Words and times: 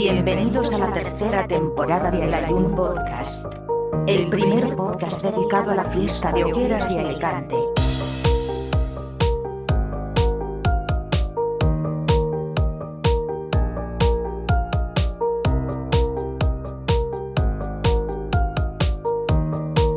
Bienvenidos 0.00 0.72
a 0.74 0.78
la 0.78 0.92
tercera 0.92 1.48
temporada 1.48 2.08
de 2.12 2.22
El 2.22 2.32
Ayun 2.32 2.72
Podcast. 2.76 3.52
El 4.06 4.28
primer 4.28 4.76
podcast 4.76 5.20
dedicado 5.20 5.72
a 5.72 5.74
la 5.74 5.82
fiesta 5.86 6.30
de 6.30 6.44
hogueras 6.44 6.88
de 6.88 7.00
Alicante. 7.00 7.56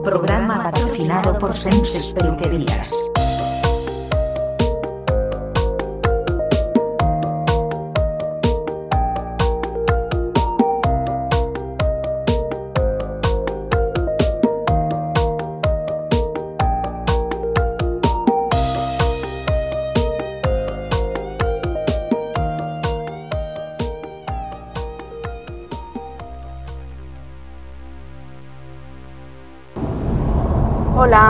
Programa 0.03 0.63
patrocinado 0.63 1.37
por 1.37 1.55
Senses 1.55 2.07
Peluquerías. 2.07 3.10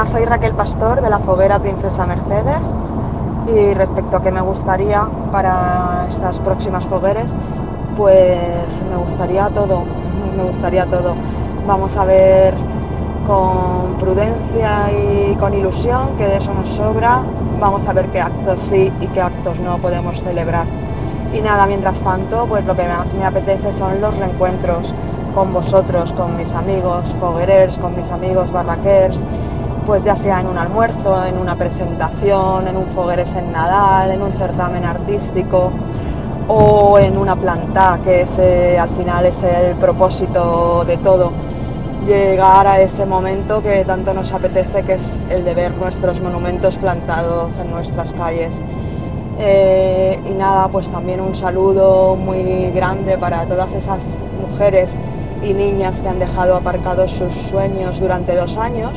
Soy 0.05 0.25
Raquel 0.25 0.53
Pastor 0.53 0.99
de 0.99 1.09
la 1.11 1.19
Foguera 1.19 1.59
Princesa 1.59 2.07
Mercedes 2.07 2.59
y 3.47 3.73
respecto 3.75 4.17
a 4.17 4.21
qué 4.23 4.31
me 4.31 4.41
gustaría 4.41 5.07
para 5.31 6.07
estas 6.09 6.39
próximas 6.39 6.85
fogueres, 6.85 7.35
pues 7.95 8.83
me 8.89 8.97
gustaría 8.97 9.47
todo, 9.49 9.83
me 10.35 10.43
gustaría 10.43 10.87
todo. 10.87 11.13
Vamos 11.67 11.95
a 11.97 12.05
ver 12.05 12.55
con 13.27 13.95
prudencia 13.99 14.91
y 14.91 15.35
con 15.35 15.53
ilusión, 15.53 16.17
que 16.17 16.25
de 16.25 16.37
eso 16.37 16.51
nos 16.53 16.67
sobra, 16.69 17.19
vamos 17.59 17.87
a 17.87 17.93
ver 17.93 18.07
qué 18.07 18.21
actos 18.21 18.59
sí 18.59 18.91
y 19.01 19.07
qué 19.07 19.21
actos 19.21 19.59
no 19.59 19.77
podemos 19.77 20.19
celebrar. 20.21 20.65
Y 21.31 21.41
nada, 21.41 21.67
mientras 21.67 21.99
tanto, 21.99 22.47
pues 22.47 22.65
lo 22.65 22.75
que 22.75 22.87
más 22.87 23.13
me 23.13 23.23
apetece 23.23 23.71
son 23.77 24.01
los 24.01 24.17
reencuentros 24.17 24.93
con 25.35 25.53
vosotros, 25.53 26.11
con 26.13 26.35
mis 26.35 26.51
amigos 26.53 27.15
foguerers, 27.19 27.77
con 27.77 27.95
mis 27.95 28.09
amigos 28.09 28.51
barraquers, 28.51 29.25
pues 29.85 30.03
ya 30.03 30.15
sea 30.15 30.41
en 30.41 30.47
un 30.47 30.57
almuerzo, 30.57 31.25
en 31.25 31.37
una 31.37 31.55
presentación, 31.55 32.67
en 32.67 32.77
un 32.77 32.87
fogueres 32.87 33.35
en 33.35 33.51
Nadal, 33.51 34.11
en 34.11 34.21
un 34.21 34.33
certamen 34.33 34.85
artístico 34.85 35.71
o 36.47 36.99
en 36.99 37.17
una 37.17 37.35
planta, 37.35 37.99
que 38.03 38.21
ese 38.21 38.77
al 38.77 38.89
final 38.89 39.25
es 39.25 39.41
el 39.43 39.75
propósito 39.75 40.83
de 40.85 40.97
todo, 40.97 41.31
llegar 42.05 42.67
a 42.67 42.79
ese 42.79 43.05
momento 43.05 43.61
que 43.61 43.85
tanto 43.85 44.13
nos 44.13 44.31
apetece, 44.31 44.83
que 44.83 44.93
es 44.93 45.19
el 45.29 45.43
de 45.43 45.53
ver 45.53 45.73
nuestros 45.75 46.21
monumentos 46.21 46.77
plantados 46.77 47.57
en 47.59 47.71
nuestras 47.71 48.13
calles. 48.13 48.55
Eh, 49.39 50.19
y 50.29 50.33
nada, 50.33 50.67
pues 50.67 50.89
también 50.89 51.21
un 51.21 51.33
saludo 51.33 52.15
muy 52.15 52.69
grande 52.71 53.17
para 53.17 53.45
todas 53.45 53.73
esas 53.73 54.19
mujeres 54.39 54.97
y 55.41 55.53
niñas 55.53 56.01
que 56.01 56.09
han 56.09 56.19
dejado 56.19 56.55
aparcados 56.55 57.11
sus 57.11 57.33
sueños 57.33 57.99
durante 57.99 58.35
dos 58.35 58.57
años 58.57 58.91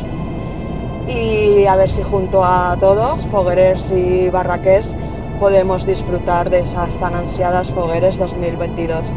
y 1.08 1.66
a 1.66 1.76
ver 1.76 1.90
si 1.90 2.02
junto 2.02 2.44
a 2.44 2.76
todos, 2.78 3.26
fogueres 3.26 3.90
y 3.90 4.30
barraquers, 4.30 4.96
podemos 5.38 5.86
disfrutar 5.86 6.50
de 6.50 6.60
esas 6.60 6.98
tan 6.98 7.14
ansiadas 7.14 7.70
fogueres 7.70 8.18
2022. 8.18 9.12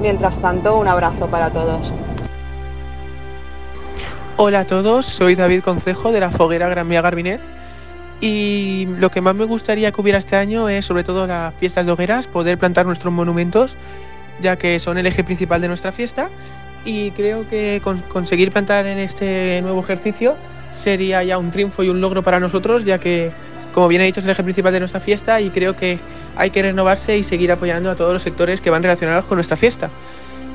Mientras 0.00 0.40
tanto, 0.40 0.76
un 0.76 0.88
abrazo 0.88 1.28
para 1.28 1.50
todos. 1.50 1.92
Hola 4.36 4.60
a 4.60 4.64
todos, 4.66 5.06
soy 5.06 5.34
David 5.34 5.62
Concejo 5.62 6.12
de 6.12 6.20
la 6.20 6.30
Foguera 6.30 6.68
Gran 6.68 6.88
Vía 6.88 7.02
Garbinet 7.02 7.40
y 8.20 8.86
lo 8.98 9.10
que 9.10 9.20
más 9.20 9.34
me 9.34 9.44
gustaría 9.44 9.90
que 9.92 10.00
hubiera 10.00 10.18
este 10.18 10.36
año 10.36 10.68
es 10.68 10.84
sobre 10.84 11.04
todo 11.04 11.26
las 11.26 11.54
fiestas 11.54 11.86
de 11.86 11.92
hogueras, 11.92 12.26
poder 12.28 12.58
plantar 12.58 12.86
nuestros 12.86 13.12
monumentos 13.12 13.74
ya 14.40 14.56
que 14.56 14.78
son 14.78 14.98
el 14.98 15.06
eje 15.06 15.24
principal 15.24 15.60
de 15.60 15.68
nuestra 15.68 15.90
fiesta 15.90 16.28
y 16.84 17.10
creo 17.12 17.48
que 17.48 17.80
con 17.82 18.00
conseguir 18.02 18.52
plantar 18.52 18.86
en 18.86 18.98
este 18.98 19.60
nuevo 19.62 19.80
ejercicio 19.80 20.36
sería 20.78 21.22
ya 21.22 21.38
un 21.38 21.50
triunfo 21.50 21.82
y 21.82 21.88
un 21.88 22.00
logro 22.00 22.22
para 22.22 22.40
nosotros, 22.40 22.84
ya 22.84 22.98
que, 22.98 23.30
como 23.74 23.88
bien 23.88 24.00
he 24.00 24.04
dicho, 24.06 24.20
es 24.20 24.26
el 24.26 24.32
eje 24.32 24.42
principal 24.42 24.72
de 24.72 24.80
nuestra 24.80 25.00
fiesta 25.00 25.40
y 25.40 25.50
creo 25.50 25.76
que 25.76 25.98
hay 26.36 26.50
que 26.50 26.62
renovarse 26.62 27.18
y 27.18 27.22
seguir 27.22 27.52
apoyando 27.52 27.90
a 27.90 27.96
todos 27.96 28.12
los 28.12 28.22
sectores 28.22 28.60
que 28.60 28.70
van 28.70 28.82
relacionados 28.82 29.24
con 29.24 29.36
nuestra 29.36 29.56
fiesta. 29.56 29.90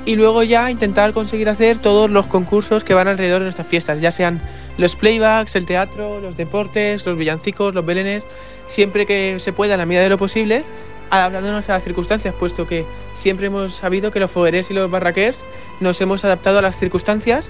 Y 0.06 0.16
luego 0.16 0.44
ya 0.44 0.70
intentar 0.70 1.14
conseguir 1.14 1.48
hacer 1.48 1.78
todos 1.78 2.10
los 2.10 2.26
concursos 2.26 2.84
que 2.84 2.94
van 2.94 3.08
alrededor 3.08 3.40
de 3.40 3.46
nuestras 3.46 3.68
fiestas, 3.68 4.02
ya 4.02 4.12
sean 4.12 4.42
los 4.78 4.96
playbacks, 4.96 5.56
el 5.56 5.66
teatro, 5.66 6.20
los 6.20 6.36
deportes, 6.36 7.06
los 7.06 7.18
villancicos, 7.18 7.74
los 7.74 7.86
belenes, 7.86 8.24
siempre 8.68 9.06
que 9.06 9.40
se 9.40 9.54
pueda, 9.54 9.76
en 9.76 9.80
la 9.80 9.86
medida 9.86 10.04
de 10.04 10.10
lo 10.10 10.18
posible, 10.18 10.64
adaptándonos 11.10 11.70
a 11.70 11.74
las 11.74 11.84
circunstancias, 11.84 12.34
puesto 12.38 12.68
que 12.68 12.86
siempre 13.16 13.48
hemos 13.48 13.76
sabido 13.76 14.12
que 14.12 14.20
los 14.20 14.32
fogueres 14.32 14.72
y 14.72 14.74
los 14.74 14.90
barraquers 14.90 15.46
nos 15.80 16.02
hemos 16.02 16.26
adaptado 16.26 16.60
a 16.60 16.62
las 16.62 16.78
circunstancias 16.78 17.50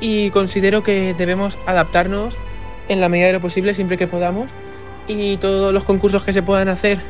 y 0.00 0.30
considero 0.30 0.82
que 0.82 1.14
debemos 1.14 1.58
adaptarnos 1.66 2.34
en 2.88 3.00
la 3.00 3.08
medida 3.08 3.28
de 3.28 3.34
lo 3.34 3.40
posible 3.40 3.74
siempre 3.74 3.96
que 3.96 4.06
podamos 4.06 4.50
y 5.06 5.36
todos 5.36 5.72
los 5.72 5.84
concursos 5.84 6.22
que 6.24 6.32
se 6.32 6.42
puedan 6.42 6.68
hacer 6.68 7.00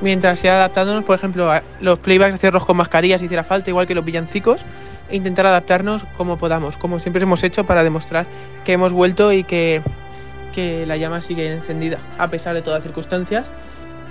mientras 0.00 0.38
sea 0.38 0.56
adaptándonos, 0.56 1.04
por 1.04 1.16
ejemplo, 1.16 1.50
a 1.50 1.62
los 1.80 1.98
playbacks 1.98 2.34
hacerlos 2.34 2.64
con 2.64 2.76
mascarillas 2.76 3.20
si 3.20 3.26
hiciera 3.26 3.44
falta, 3.44 3.70
igual 3.70 3.86
que 3.86 3.94
los 3.94 4.04
villancicos, 4.04 4.60
e 5.10 5.16
intentar 5.16 5.46
adaptarnos 5.46 6.04
como 6.16 6.38
podamos, 6.38 6.76
como 6.76 6.98
siempre 6.98 7.22
hemos 7.22 7.42
hecho 7.42 7.64
para 7.64 7.84
demostrar 7.84 8.26
que 8.64 8.72
hemos 8.72 8.92
vuelto 8.92 9.32
y 9.32 9.44
que, 9.44 9.82
que 10.54 10.86
la 10.86 10.96
llama 10.96 11.20
sigue 11.20 11.52
encendida 11.52 11.98
a 12.18 12.28
pesar 12.28 12.54
de 12.54 12.62
todas 12.62 12.78
las 12.78 12.84
circunstancias 12.84 13.50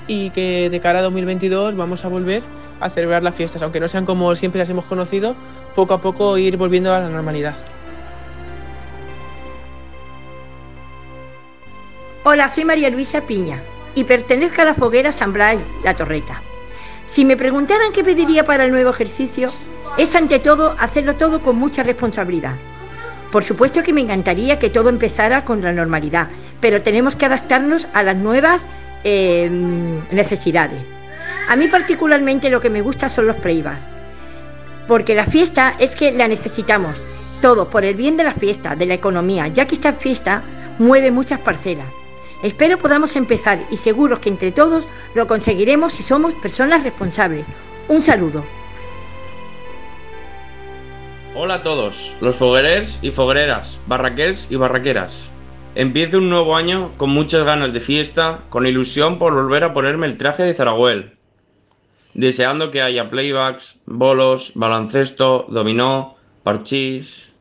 y 0.08 0.30
que 0.32 0.70
de 0.70 0.80
cara 0.80 1.00
a 1.00 1.02
2022 1.02 1.76
vamos 1.76 2.06
a 2.06 2.10
volver 2.10 2.44
a 2.80 2.90
celebrar 2.90 3.24
las 3.24 3.36
fiestas, 3.36 3.62
aunque 3.62 3.80
no 3.80 3.88
sean 3.88 4.06
como 4.06 4.36
siempre 4.36 4.60
las 4.60 4.70
hemos 4.70 4.86
conocido, 4.86 5.36
poco 5.76 5.94
a 5.94 6.02
poco 6.02 6.38
ir 6.38 6.58
volviendo 6.58 6.94
a 6.94 7.00
la 7.00 7.10
normalidad. 7.10 7.56
Hola, 12.26 12.48
soy 12.48 12.64
María 12.64 12.90
Luisa 12.90 13.20
Piña 13.28 13.62
y 13.96 14.06
pertenezco 14.06 14.62
a 14.62 14.66
la 14.66 14.74
foguera 14.74 15.12
San 15.12 15.38
La 15.38 15.94
Torreta. 15.94 16.42
Si 17.06 17.26
me 17.26 17.36
preguntaran 17.36 17.92
qué 17.92 18.02
pediría 18.02 18.46
para 18.46 18.64
el 18.64 18.72
nuevo 18.72 18.92
ejercicio, 18.92 19.52
es 19.98 20.16
ante 20.16 20.40
todo 20.40 20.74
hacerlo 20.80 21.16
todo 21.16 21.42
con 21.42 21.58
mucha 21.58 21.84
responsabilidad. 21.84 22.54
Por 23.30 23.44
supuesto 23.44 23.84
que 23.84 23.92
me 23.92 24.00
encantaría 24.00 24.58
que 24.58 24.70
todo 24.70 24.88
empezara 24.88 25.44
con 25.44 25.62
la 25.62 25.74
normalidad, 25.74 26.30
pero 26.62 26.82
tenemos 26.82 27.18
que 27.18 27.26
adaptarnos 27.26 27.90
a 27.94 28.04
las 28.04 28.16
nuevas 28.16 28.68
eh, 29.04 29.50
necesidades. 30.10 30.80
A 31.50 31.58
mí 31.58 31.68
particularmente 31.68 32.50
lo 32.50 32.62
que 32.62 32.70
me 32.70 32.82
gusta 32.82 33.10
son 33.10 33.28
los 33.28 33.36
playbacks, 33.36 33.84
porque 34.88 35.14
la 35.14 35.26
fiesta 35.26 35.76
es 35.78 35.94
que 35.94 36.14
la 36.14 36.30
necesitamos, 36.30 37.02
todo 37.42 37.70
por 37.70 37.84
el 37.84 37.96
bien 37.96 38.16
de 38.16 38.24
la 38.24 38.34
fiesta, 38.34 38.78
de 38.78 38.86
la 38.86 38.94
economía, 38.94 39.50
ya 39.50 39.68
que 39.68 39.76
esta 39.76 39.92
fiesta 39.92 40.42
mueve 40.80 41.12
muchas 41.12 41.42
parcelas. 41.42 42.03
Espero 42.44 42.78
podamos 42.78 43.16
empezar 43.16 43.66
y 43.72 43.78
seguros 43.78 44.20
que 44.20 44.28
entre 44.28 44.52
todos 44.52 44.86
lo 45.16 45.28
conseguiremos 45.28 45.94
si 45.94 46.04
somos 46.04 46.34
personas 46.34 46.84
responsables. 46.84 47.46
Un 47.88 48.02
saludo. 48.02 48.44
Hola 51.36 51.56
a 51.56 51.64
todos, 51.64 52.14
los 52.20 52.36
foguerers 52.36 53.00
y 53.02 53.12
foguereras, 53.12 53.80
barraquers 53.88 54.48
y 54.50 54.58
barraqueras. 54.58 55.32
Empiezo 55.76 56.18
un 56.18 56.30
nuevo 56.30 56.58
año 56.58 56.92
con 56.98 57.12
muchas 57.12 57.46
ganas 57.46 57.72
de 57.72 57.80
fiesta, 57.80 58.42
con 58.50 58.68
ilusión 58.68 59.20
por 59.20 59.34
volver 59.34 59.64
a 59.64 59.74
ponerme 59.74 60.06
el 60.08 60.18
traje 60.18 60.44
de 60.44 60.54
Zaragoel. 60.54 61.14
Deseando 62.14 62.72
que 62.72 62.82
haya 62.82 63.10
playbacks, 63.10 63.80
bolos, 63.86 64.52
baloncesto, 64.54 65.46
dominó, 65.48 66.18
parchís. 66.44 67.34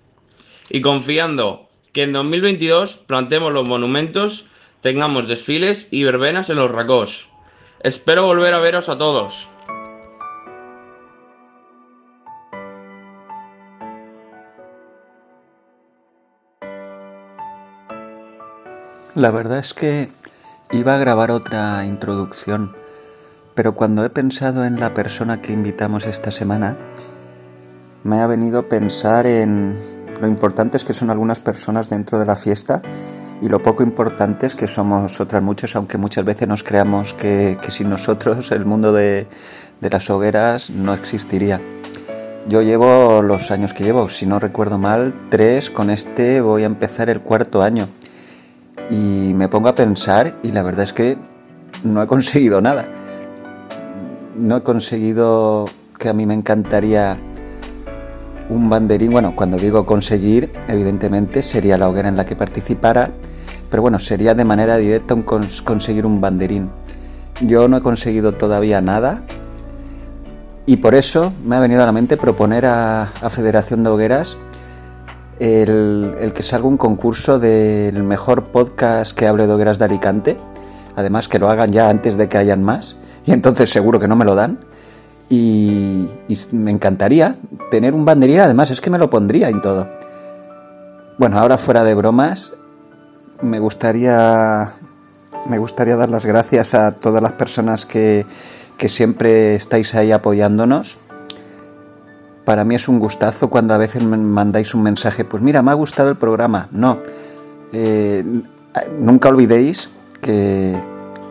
Y 0.70 0.80
confiando 0.80 1.68
que 1.92 2.04
en 2.04 2.12
2022 2.12 2.98
plantemos 2.98 3.52
los 3.52 3.66
monumentos 3.66 4.46
tengamos 4.82 5.28
desfiles 5.28 5.88
y 5.90 6.04
verbenas 6.04 6.50
en 6.50 6.56
los 6.56 6.70
racós. 6.70 7.28
Espero 7.80 8.26
volver 8.26 8.52
a 8.52 8.58
veros 8.58 8.88
a 8.88 8.98
todos. 8.98 9.48
La 19.14 19.30
verdad 19.30 19.58
es 19.58 19.72
que 19.72 20.10
iba 20.72 20.94
a 20.94 20.98
grabar 20.98 21.30
otra 21.30 21.84
introducción, 21.84 22.74
pero 23.54 23.74
cuando 23.74 24.04
he 24.04 24.10
pensado 24.10 24.64
en 24.64 24.80
la 24.80 24.94
persona 24.94 25.42
que 25.42 25.52
invitamos 25.52 26.06
esta 26.06 26.30
semana, 26.30 26.76
me 28.04 28.20
ha 28.20 28.26
venido 28.26 28.68
pensar 28.68 29.26
en 29.26 30.06
lo 30.20 30.26
importantes 30.26 30.84
que 30.84 30.94
son 30.94 31.10
algunas 31.10 31.40
personas 31.40 31.88
dentro 31.88 32.18
de 32.18 32.26
la 32.26 32.36
fiesta 32.36 32.82
y 33.42 33.48
lo 33.48 33.60
poco 33.60 33.82
importantes 33.82 34.54
que 34.54 34.68
somos 34.68 35.20
otras 35.20 35.42
muchas, 35.42 35.74
aunque 35.74 35.98
muchas 35.98 36.24
veces 36.24 36.46
nos 36.46 36.62
creamos 36.62 37.12
que, 37.12 37.58
sin 37.68 37.90
nosotros 37.90 38.52
el 38.52 38.64
mundo 38.64 38.92
de, 38.92 39.26
de 39.80 39.90
las 39.90 40.08
hogueras 40.10 40.70
no 40.70 40.94
existiría. 40.94 41.60
Yo 42.46 42.62
llevo 42.62 43.20
los 43.20 43.50
años 43.50 43.74
que 43.74 43.82
llevo, 43.82 44.08
si 44.08 44.26
no 44.26 44.38
recuerdo 44.38 44.78
mal, 44.78 45.12
tres, 45.28 45.70
con 45.70 45.90
este 45.90 46.40
voy 46.40 46.62
a 46.62 46.66
empezar 46.66 47.10
el 47.10 47.20
cuarto 47.20 47.64
año. 47.64 47.88
Y 48.90 49.34
me 49.34 49.48
pongo 49.48 49.68
a 49.68 49.74
pensar 49.74 50.36
y 50.44 50.52
la 50.52 50.62
verdad 50.62 50.84
es 50.84 50.92
que 50.92 51.18
no 51.82 52.00
he 52.00 52.06
conseguido 52.06 52.60
nada. 52.60 52.86
No 54.36 54.58
he 54.58 54.62
conseguido 54.62 55.68
que 55.98 56.08
a 56.08 56.12
mí 56.12 56.26
me 56.26 56.34
encantaría 56.34 57.18
un 58.48 58.70
banderín. 58.70 59.10
Bueno, 59.10 59.34
cuando 59.34 59.56
digo 59.56 59.84
conseguir, 59.84 60.52
evidentemente 60.68 61.42
sería 61.42 61.76
la 61.76 61.88
hoguera 61.88 62.08
en 62.08 62.16
la 62.16 62.24
que 62.24 62.36
participara, 62.36 63.10
pero 63.72 63.80
bueno, 63.80 63.98
sería 63.98 64.34
de 64.34 64.44
manera 64.44 64.76
directa 64.76 65.16
conseguir 65.64 66.04
un 66.04 66.20
banderín. 66.20 66.68
Yo 67.40 67.68
no 67.68 67.78
he 67.78 67.80
conseguido 67.80 68.32
todavía 68.32 68.82
nada 68.82 69.22
y 70.66 70.76
por 70.76 70.94
eso 70.94 71.32
me 71.42 71.56
ha 71.56 71.60
venido 71.60 71.82
a 71.82 71.86
la 71.86 71.92
mente 71.92 72.18
proponer 72.18 72.66
a, 72.66 73.10
Federación 73.30 73.82
de 73.82 73.88
Hogueras 73.88 74.36
el, 75.40 76.16
el, 76.20 76.34
que 76.34 76.42
salga 76.42 76.68
un 76.68 76.76
concurso 76.76 77.38
del 77.38 78.02
mejor 78.02 78.48
podcast 78.48 79.16
que 79.16 79.26
hable 79.26 79.46
de 79.46 79.54
hogueras 79.54 79.78
de 79.78 79.86
Alicante. 79.86 80.36
Además 80.94 81.26
que 81.28 81.38
lo 81.38 81.48
hagan 81.48 81.72
ya 81.72 81.88
antes 81.88 82.18
de 82.18 82.28
que 82.28 82.36
hayan 82.36 82.62
más. 82.62 82.96
Y 83.24 83.32
entonces 83.32 83.70
seguro 83.70 83.98
que 83.98 84.06
no 84.06 84.16
me 84.16 84.26
lo 84.26 84.34
dan. 84.34 84.58
Y, 85.30 86.10
me 86.50 86.72
encantaría 86.72 87.38
tener 87.70 87.94
un 87.94 88.04
banderín, 88.04 88.40
además 88.40 88.70
es 88.70 88.82
que 88.82 88.90
me 88.90 88.98
lo 88.98 89.08
pondría 89.08 89.48
en 89.48 89.62
todo. 89.62 89.88
Bueno, 91.16 91.38
ahora 91.38 91.56
fuera 91.56 91.84
de 91.84 91.94
bromas, 91.94 92.52
me 93.42 93.58
gustaría, 93.58 94.72
me 95.46 95.58
gustaría 95.58 95.96
dar 95.96 96.08
las 96.08 96.24
gracias 96.24 96.74
a 96.74 96.92
todas 96.92 97.22
las 97.22 97.32
personas 97.32 97.86
que, 97.86 98.24
que 98.76 98.88
siempre 98.88 99.54
estáis 99.54 99.94
ahí 99.94 100.12
apoyándonos. 100.12 100.98
Para 102.44 102.64
mí 102.64 102.74
es 102.74 102.88
un 102.88 102.98
gustazo 102.98 103.50
cuando 103.50 103.74
a 103.74 103.78
veces 103.78 104.02
me 104.02 104.16
mandáis 104.16 104.74
un 104.74 104.82
mensaje, 104.82 105.24
pues 105.24 105.42
mira, 105.42 105.62
me 105.62 105.70
ha 105.70 105.74
gustado 105.74 106.08
el 106.08 106.16
programa. 106.16 106.68
No, 106.72 106.98
eh, 107.72 108.24
nunca 108.98 109.28
olvidéis 109.28 109.90
que, 110.20 110.76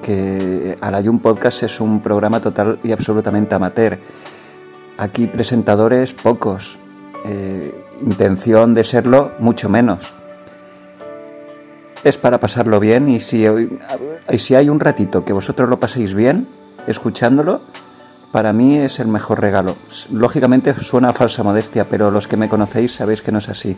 que 0.02 0.78
Alayun 0.80 1.19
Podcast 1.19 1.64
es 1.64 1.81
un 1.81 2.02
programa 2.02 2.42
total 2.42 2.80
y 2.84 2.92
absolutamente 2.92 3.56
amateur. 3.56 4.00
Aquí 4.98 5.28
presentadores 5.28 6.14
pocos, 6.14 6.78
eh, 7.25 7.74
intención 8.02 8.74
de 8.74 8.84
serlo 8.84 9.31
mucho 9.40 9.68
menos. 9.68 10.14
Es 12.03 12.18
para 12.18 12.39
pasarlo 12.39 12.80
bien 12.80 13.09
y 13.09 13.19
si, 13.19 13.45
si 14.38 14.56
hay 14.56 14.69
un 14.69 14.80
ratito 14.80 15.24
que 15.24 15.33
vosotros 15.33 15.69
lo 15.69 15.80
paséis 15.80 16.15
bien 16.15 16.48
escuchándolo, 16.88 17.62
para 18.31 18.53
mí 18.53 18.77
es 18.77 19.00
el 19.00 19.07
mejor 19.07 19.42
regalo. 19.42 19.75
Lógicamente 20.09 20.74
suena 20.74 21.09
a 21.09 21.13
falsa 21.13 21.44
modestia, 21.44 21.89
pero 21.89 22.09
los 22.09 22.27
que 22.27 22.38
me 22.38 22.50
conocéis 22.50 22.94
sabéis 22.94 23.21
que 23.21 23.31
no 23.31 23.38
es 23.38 23.50
así. 23.50 23.77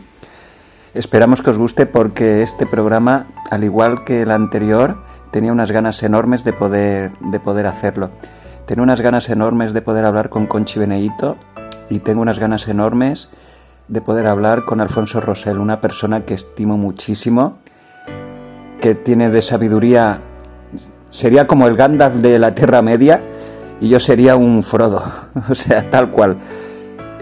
Esperamos 0.94 1.42
que 1.42 1.50
os 1.50 1.58
guste 1.58 1.86
porque 1.86 2.42
este 2.42 2.66
programa, 2.66 3.26
al 3.50 3.64
igual 3.64 4.04
que 4.04 4.22
el 4.22 4.30
anterior, 4.30 5.02
tenía 5.32 5.52
unas 5.52 5.72
ganas 5.72 6.02
enormes 6.02 6.44
de 6.44 6.52
poder, 6.52 7.12
de 7.18 7.40
poder 7.40 7.66
hacerlo. 7.66 8.10
Tengo 8.64 8.84
unas 8.84 9.00
ganas 9.00 9.28
enormes 9.28 9.72
de 9.72 9.82
poder 9.82 10.04
hablar 10.04 10.30
con 10.30 10.46
Conchi 10.46 10.78
Beneito 10.78 11.36
y 11.90 11.98
tengo 11.98 12.22
unas 12.22 12.38
ganas 12.38 12.68
enormes 12.68 13.28
de 13.88 14.00
poder 14.00 14.26
hablar 14.28 14.64
con 14.64 14.80
Alfonso 14.80 15.20
Rosell, 15.20 15.58
una 15.58 15.80
persona 15.80 16.24
que 16.24 16.34
estimo 16.34 16.78
muchísimo, 16.78 17.58
que 18.84 18.94
tiene 18.94 19.30
de 19.30 19.40
sabiduría, 19.40 20.20
sería 21.08 21.46
como 21.46 21.66
el 21.66 21.74
Gandalf 21.74 22.16
de 22.16 22.38
la 22.38 22.54
Tierra 22.54 22.82
Media 22.82 23.24
y 23.80 23.88
yo 23.88 23.98
sería 23.98 24.36
un 24.36 24.62
Frodo, 24.62 25.02
o 25.48 25.54
sea, 25.54 25.88
tal 25.88 26.10
cual. 26.10 26.36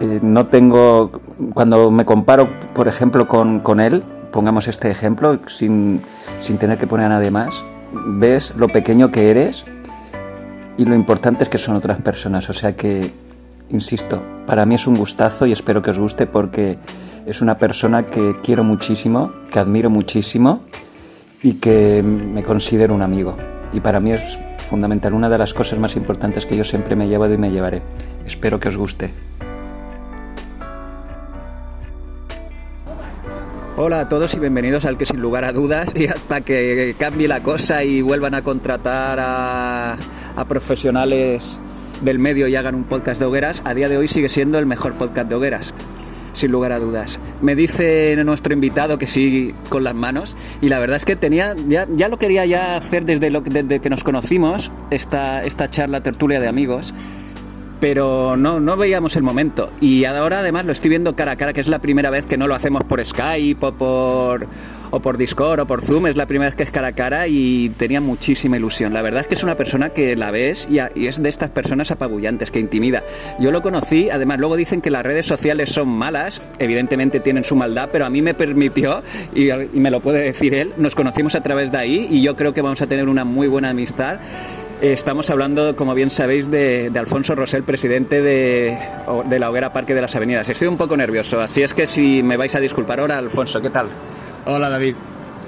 Eh, 0.01 0.19
no 0.21 0.49
tengo, 0.49 1.21
cuando 1.55 1.93
me 1.93 2.05
comparo, 2.05 2.49
por 2.75 2.89
ejemplo, 2.89 3.29
con, 3.29 3.61
con 3.61 3.79
él, 3.79 4.03
pongamos 4.33 4.67
este 4.67 4.91
ejemplo, 4.91 5.39
sin, 5.47 6.03
sin 6.41 6.59
tener 6.59 6.79
que 6.79 6.89
poner 6.89 7.07
a 7.07 7.11
nadie 7.11 7.31
más, 7.31 7.65
ves 7.93 8.57
lo 8.57 8.67
pequeño 8.67 9.13
que 9.13 9.31
eres 9.31 9.65
y 10.77 10.85
lo 10.85 10.97
importante 10.97 11.45
es 11.45 11.49
que 11.49 11.59
son 11.59 11.77
otras 11.77 12.01
personas. 12.01 12.51
O 12.51 12.53
sea 12.53 12.75
que, 12.75 13.13
insisto, 13.71 14.21
para 14.49 14.67
mí 14.67 14.75
es 14.75 14.89
un 14.89 14.97
gustazo 14.97 15.47
y 15.47 15.53
espero 15.53 15.81
que 15.81 15.93
os 15.93 16.01
guste 16.01 16.27
porque 16.27 16.81
es 17.25 17.41
una 17.41 17.57
persona 17.59 18.07
que 18.07 18.35
quiero 18.43 18.65
muchísimo, 18.65 19.31
que 19.49 19.61
admiro 19.61 19.91
muchísimo 19.91 20.63
y 21.43 21.55
que 21.55 22.03
me 22.03 22.43
considero 22.43 22.95
un 22.95 23.03
amigo. 23.03 23.37
Y 23.73 23.81
para 23.81 24.01
mí 24.01 24.13
es 24.13 24.39
fundamental, 24.59 25.15
una 25.15 25.29
de 25.29 25.39
las 25.39 25.53
cosas 25.53 25.79
más 25.79 25.97
importantes 25.97 26.47
que 26.47 26.57
yo 26.57 26.65
siempre 26.65 26.95
me 26.95 27.07
he 27.07 27.09
llevado 27.09 27.35
y 27.35 27.39
me 27.39 27.51
llevaré. 27.51 27.83
Espero 28.25 28.61
que 28.61 28.69
os 28.69 28.77
guste. 28.77 29.11
Hola 33.77 34.01
a 34.01 34.09
todos 34.09 34.35
y 34.35 34.39
bienvenidos 34.39 34.85
al 34.85 34.99
que 34.99 35.07
sin 35.07 35.21
lugar 35.21 35.45
a 35.45 35.53
dudas 35.53 35.95
y 35.97 36.07
hasta 36.07 36.43
que 36.43 36.95
cambie 36.99 37.27
la 37.27 37.43
cosa 37.43 37.83
y 37.83 38.03
vuelvan 38.03 38.35
a 38.35 38.43
contratar 38.43 39.19
a, 39.21 39.97
profesionales 40.47 41.59
del 42.03 42.19
medio 42.19 42.47
y 42.49 42.57
hagan 42.57 42.75
un 42.75 42.85
podcast 42.85 43.19
de 43.19 43.27
hogueras, 43.27 43.63
a 43.65 43.75
día 43.75 43.89
de 43.89 43.97
hoy 43.97 44.09
sigue 44.09 44.29
siendo 44.29 44.59
el 44.59 44.67
mejor 44.67 44.95
podcast 44.95 45.29
de 45.29 45.35
hogueras 45.37 45.75
sin 46.33 46.53
lugar 46.53 46.73
a 46.73 46.79
dudas. 46.79 47.21
Me 47.41 47.55
dice 47.55 48.17
nuestro 48.25 48.55
invitado 48.55 48.99
que 48.99 49.07
sí 49.07 49.55
con 49.69 49.85
las 49.85 49.95
manos 49.95 50.37
y 50.61 50.69
la 50.69 50.79
verdad 50.79 50.97
es 50.97 51.05
que 51.05 51.17
tenía 51.17 51.55
ya, 51.69 51.87
ya 51.93 52.09
lo 52.09 52.19
quería 52.19 52.45
ya 52.47 52.77
hacer 52.77 53.05
desde, 53.05 53.31
desde 53.31 53.81
que 53.81 53.91
nos 53.91 54.05
conocimos 54.05 54.71
esta, 54.91 55.45
esta 55.45 55.69
charla 55.69 56.03
tertulia 56.03 56.41
de 56.41 56.49
amigos 56.49 56.95
pero 57.83 58.37
no, 58.37 58.61
no 58.61 58.77
veíamos 58.77 59.17
el 59.17 59.25
momento. 59.25 59.73
Y 59.81 60.05
ahora 60.05 60.39
además 60.39 60.65
lo 60.65 60.71
estoy 60.71 60.91
viendo 60.91 61.17
cara 61.17 61.33
a 61.33 61.37
cara, 61.37 61.53
que 61.53 61.61
es 61.61 61.67
la 61.67 61.81
primera 61.81 62.11
vez 62.11 62.25
que 62.27 62.37
no 62.37 62.47
lo 62.47 62.55
hacemos 62.55 62.85
por 62.85 63.05
Skype 63.05 63.67
o 63.67 63.73
por, 63.73 64.47
o 64.93 65.01
por 65.01 65.17
Discord 65.17 65.61
o 65.61 65.67
por 65.67 65.83
Zoom, 65.83 66.07
es 66.07 66.17
la 66.17 66.27
primera 66.27 66.49
vez 66.49 66.55
que 66.55 66.63
es 66.63 66.71
cara 66.71 66.89
a 66.89 66.93
cara 66.93 67.27
y 67.27 67.71
tenía 67.71 68.01
muchísima 68.01 68.59
ilusión. 68.59 68.93
La 68.93 69.03
verdad 69.03 69.23
es 69.23 69.27
que 69.27 69.35
es 69.35 69.43
una 69.43 69.57
persona 69.57 69.89
que 69.89 70.15
la 70.17 70.31
ves 70.31 70.69
y, 70.71 70.79
es 70.79 71.21
de 71.21 71.29
estas 71.29 71.51
personas 71.51 71.91
apabullantes, 71.91 72.51
que 72.51 72.61
intimida. 72.61 73.03
Yo 73.41 73.51
lo 73.51 73.63
conocí, 73.63 74.11
además 74.11 74.39
luego 74.39 74.55
dicen 74.55 74.83
que 74.83 74.91
las 74.91 75.03
redes 75.03 75.27
sociales 75.27 75.71
son 75.71 75.89
malas, 75.89 76.43
evidentemente 76.59 77.21
tienen 77.21 77.43
su 77.43 77.57
maldad, 77.57 77.89
pero 77.91 78.05
a 78.05 78.11
mí 78.11 78.21
me 78.21 78.35
permitió, 78.35 79.03
y, 79.35 79.49
me 79.73 79.91
lo 79.91 80.01
puede 80.01 80.21
decir 80.21 80.55
él, 80.55 80.75
nos 80.77 80.95
conocimos 80.95 81.35
a 81.35 81.43
través 81.43 81.73
de 81.73 81.79
ahí 81.79 82.07
y 82.11 82.23
yo 82.23 82.37
creo 82.37 82.53
que 82.53 82.61
vamos 82.61 82.83
a 82.83 82.87
tener 82.87 83.09
una 83.09 83.25
muy 83.25 83.49
buena 83.49 83.71
amistad. 83.71 84.21
Estamos 84.83 85.31
hablando, 85.31 85.75
como 85.75 85.95
bien 85.95 86.11
sabéis, 86.11 86.51
de, 86.51 86.91
Alfonso 86.95 87.35
Rosell, 87.35 87.63
presidente 87.63 88.21
de, 88.21 88.77
la 89.39 89.49
Hoguera 89.49 89.73
Parque 89.73 89.95
de 89.95 90.03
las 90.03 90.15
Avenidas. 90.17 90.51
Estoy 90.51 90.69
un 90.69 90.77
poco 90.77 90.99
nervioso, 90.99 91.41
así 91.41 91.63
es 91.63 91.73
que 91.73 91.87
si 91.87 92.23
me 92.23 92.37
vais 92.37 92.55
a 92.57 92.61
disculpar 92.61 93.01
ahora, 93.01 93.17
Alfonso, 93.17 93.63
¿qué 93.63 93.71
tal? 93.71 93.87
Hola 94.45 94.69
David, 94.69 94.97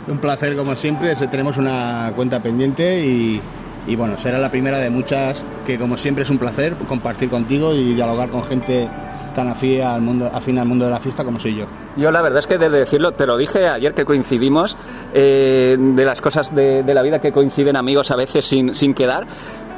un 0.06 0.18
placer 0.18 0.56
como 0.56 0.76
siempre, 0.76 1.16
tenemos 1.16 1.56
una 1.56 2.12
cuenta 2.14 2.38
pendiente 2.38 3.04
y, 3.04 3.40
y 3.88 3.96
bueno, 3.96 4.16
será 4.18 4.38
la 4.38 4.52
primera 4.52 4.78
de 4.78 4.88
muchas 4.88 5.44
que 5.66 5.80
como 5.80 5.96
siempre 5.96 6.22
es 6.22 6.30
un 6.30 6.38
placer 6.38 6.74
compartir 6.88 7.28
contigo 7.28 7.74
y 7.74 7.94
dialogar 7.94 8.28
con 8.28 8.44
gente 8.44 8.88
tan 9.34 9.48
afín 9.48 9.82
al 9.82 10.00
mundo, 10.00 10.30
afín 10.32 10.60
al 10.60 10.68
mundo 10.68 10.84
de 10.84 10.92
la 10.92 11.00
fiesta 11.00 11.24
como 11.24 11.40
soy 11.40 11.56
yo. 11.56 11.66
Yo 11.96 12.12
la 12.12 12.22
verdad 12.22 12.38
es 12.38 12.46
que 12.46 12.56
de 12.56 12.70
decirlo, 12.70 13.10
te 13.10 13.26
lo 13.26 13.36
dije 13.36 13.66
ayer 13.68 13.94
que 13.94 14.04
coincidimos, 14.04 14.76
eh, 15.12 15.76
de 15.76 16.04
las 16.04 16.20
cosas 16.20 16.54
de, 16.54 16.84
la 16.86 17.02
vida 17.02 17.20
que 17.20 17.32
coinciden 17.32 17.74
amigos 17.74 18.12
a 18.12 18.16
veces 18.16 18.46
sin, 18.46 18.76
sin 18.76 18.94
quedar, 18.94 19.26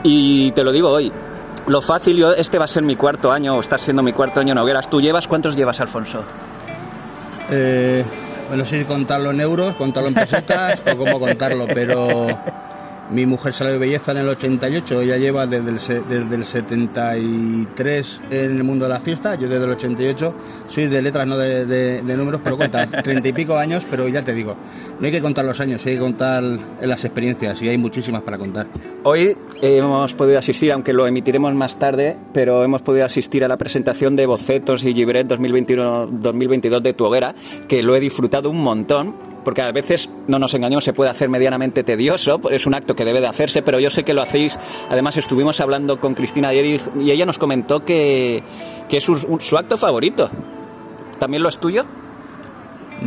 y 0.03 0.53
te 0.53 0.63
lo 0.63 0.73
digo 0.73 0.91
hoy. 0.91 1.11
Lo 1.69 1.81
fácil, 1.81 2.19
yo, 2.19 2.33
este 2.33 2.59
va 2.59 2.67
a 2.67 2.69
ser 2.69 2.83
mi 2.83 2.97
cuarto 2.97 3.33
año, 3.33 3.57
o 3.57 3.61
está 3.61 3.79
siendo 3.79 4.03
mi 4.03 4.13
cuarto 4.13 4.41
año 4.41 4.53
en 4.53 4.59
Hogueras. 4.59 4.91
¿Tú 4.91 5.01
llevas? 5.01 5.27
¿Cuántos 5.27 5.57
llevas, 5.57 5.81
Alfonso? 5.81 6.23
Eh, 7.51 8.05
no 8.55 8.65
sé 8.65 8.81
si 8.81 8.85
contarlo 8.85 9.31
en 9.31 9.41
euros, 9.41 9.75
contarlo 9.75 10.09
en 10.09 10.15
pesetas 10.15 10.81
o 10.81 10.97
cómo 10.97 11.19
contarlo, 11.19 11.67
pero 11.67 12.29
mi 13.11 13.27
mujer 13.27 13.53
salió 13.53 13.75
de 13.75 13.79
belleza 13.79 14.13
en 14.13 14.19
el 14.19 14.29
88, 14.29 15.01
ella 15.03 15.17
lleva 15.17 15.47
desde 15.47 15.71
el, 15.71 16.09
desde 16.09 16.35
el 16.35 16.45
73 16.45 18.21
en 18.31 18.57
el 18.57 18.65
mundo 18.65 18.85
de 18.87 18.89
la 18.91 19.01
fiesta, 19.01 19.35
yo 19.35 19.49
desde 19.49 19.65
el 19.65 19.71
88, 19.71 20.35
soy 20.67 20.87
de 20.87 21.03
letras, 21.03 21.27
no 21.27 21.37
de, 21.37 22.03
números, 22.17 22.41
pero 22.43 22.57
cuenta, 22.57 22.87
30 23.03 23.29
y 23.29 23.33
pico 23.33 23.57
años, 23.57 23.87
pero 23.89 24.09
ya 24.09 24.25
te 24.25 24.33
digo, 24.33 24.57
no 24.99 25.07
hay 25.07 25.13
que 25.13 25.21
contar 25.21 25.45
los 25.45 25.61
años, 25.61 25.85
hay 25.87 25.95
que 25.95 26.01
contar 26.01 26.43
las 26.43 27.05
experiencias 27.05 27.63
y 27.63 27.69
hay 27.69 27.79
muchísimas 27.79 28.23
para 28.23 28.39
contar. 28.39 28.67
Hoy 29.05 29.37
hemos 29.63 30.15
podido 30.15 30.39
asistir, 30.39 30.73
aunque 30.73 30.93
lo 30.93 31.07
emitiremos 31.07 31.55
más 31.55 31.79
tarde, 31.79 32.17
pero 32.33 32.65
hemos 32.65 32.83
podido 32.83 33.05
asistir 33.05 33.45
a 33.45 33.49
la 33.49 33.57
presentación 33.57 34.17
de 34.17 34.27
bocetos 34.27 34.85
y 34.85 34.93
libret 34.93 35.29
2021-2022 35.29 36.81
de 36.81 36.93
tu 36.93 37.05
hoguera, 37.05 37.35
que 37.69 37.83
lo 37.83 37.95
he 37.95 38.01
disfrutado 38.01 38.51
un 38.51 38.63
montón 38.63 39.26
porque 39.47 39.63
a 39.63 39.71
veces, 39.71 40.11
no 40.27 40.41
nos 40.41 40.55
engañemos, 40.55 40.83
se 40.83 40.93
puede 40.93 41.09
hacer 41.09 41.29
medianamente 41.29 41.85
tedioso, 41.85 42.41
es 42.51 42.67
un 42.67 42.75
acto 42.75 42.97
que 42.97 43.05
debe 43.05 43.21
de 43.21 43.29
hacerse, 43.29 43.63
pero 43.63 43.79
yo 43.79 43.91
sé 43.91 44.03
que 44.03 44.13
lo 44.13 44.21
hacéis. 44.21 44.59
Además, 44.91 45.19
estuvimos 45.19 45.61
hablando 45.61 46.01
con 46.01 46.15
Cristina 46.15 46.49
ayer 46.49 46.81
y, 46.99 47.11
ella 47.13 47.27
nos 47.27 47.39
comentó 47.39 47.85
que, 47.85 48.43
es 48.91 49.05
su, 49.05 49.57
acto 49.57 49.77
favorito. 49.77 50.29
¿También 51.21 51.45
lo 51.45 51.49
es 51.49 51.59
tuyo? 51.59 51.85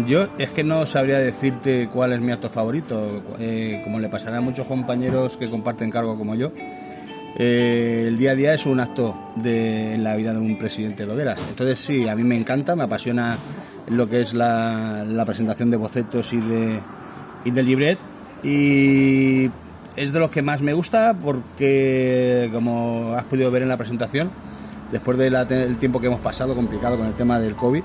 Yo 0.06 0.30
es 0.38 0.52
que 0.52 0.64
no 0.64 0.86
sabría 0.86 1.18
decirte 1.18 1.90
cuál 1.92 2.14
es 2.14 2.22
mi 2.22 2.32
acto 2.32 2.50
favorito, 2.50 3.22
eh, 3.38 3.82
como 3.84 4.00
le 4.00 4.08
pasará 4.08 4.38
a 4.38 4.42
muchos 4.42 4.66
compañeros 4.66 5.36
que 5.36 5.50
comparten 5.50 5.92
cargo 5.92 6.18
como 6.18 6.36
yo. 6.36 6.54
eh, 7.36 8.06
el 8.08 8.18
día 8.18 8.32
a 8.32 8.36
día 8.36 8.54
es 8.54 8.66
un 8.66 8.80
acto 8.80 9.34
de, 9.36 9.96
en 9.96 10.06
la 10.06 10.16
vida 10.16 10.32
de 10.32 10.40
un 10.40 10.58
presidente 10.58 11.06
de 11.06 11.12
Hogueras. 11.12 11.42
Entonces 11.50 11.80
sí, 11.80 12.08
a 12.08 12.16
mí 12.16 12.24
me 12.24 12.38
encanta, 12.38 12.78
me 12.78 12.84
apasiona 12.84 13.38
lo 13.90 14.10
que 14.10 14.22
es 14.22 14.34
la, 14.34 15.24
presentación 15.26 15.72
de 15.72 15.78
bocetos 15.78 16.34
y, 16.34 16.38
de, 16.38 16.80
y 17.46 17.52
del 17.52 17.66
libret. 17.66 18.00
Y 18.44 19.50
es 19.96 20.14
de 20.14 20.20
los 20.20 20.32
que 20.32 20.42
más 20.42 20.62
me 20.62 20.74
gusta 20.74 21.16
porque, 21.22 22.50
como 22.54 23.14
has 23.16 23.26
podido 23.26 23.52
ver 23.52 23.64
en 23.64 23.70
la 23.70 23.78
presentación, 23.78 24.30
después 24.92 25.18
del 25.18 25.78
tiempo 25.78 26.00
que 26.00 26.08
hemos 26.08 26.22
pasado 26.22 26.56
complicado 26.56 26.98
con 26.98 27.08
el 27.08 27.14
tema 27.14 27.40
del 27.40 27.56
COVID, 27.56 27.84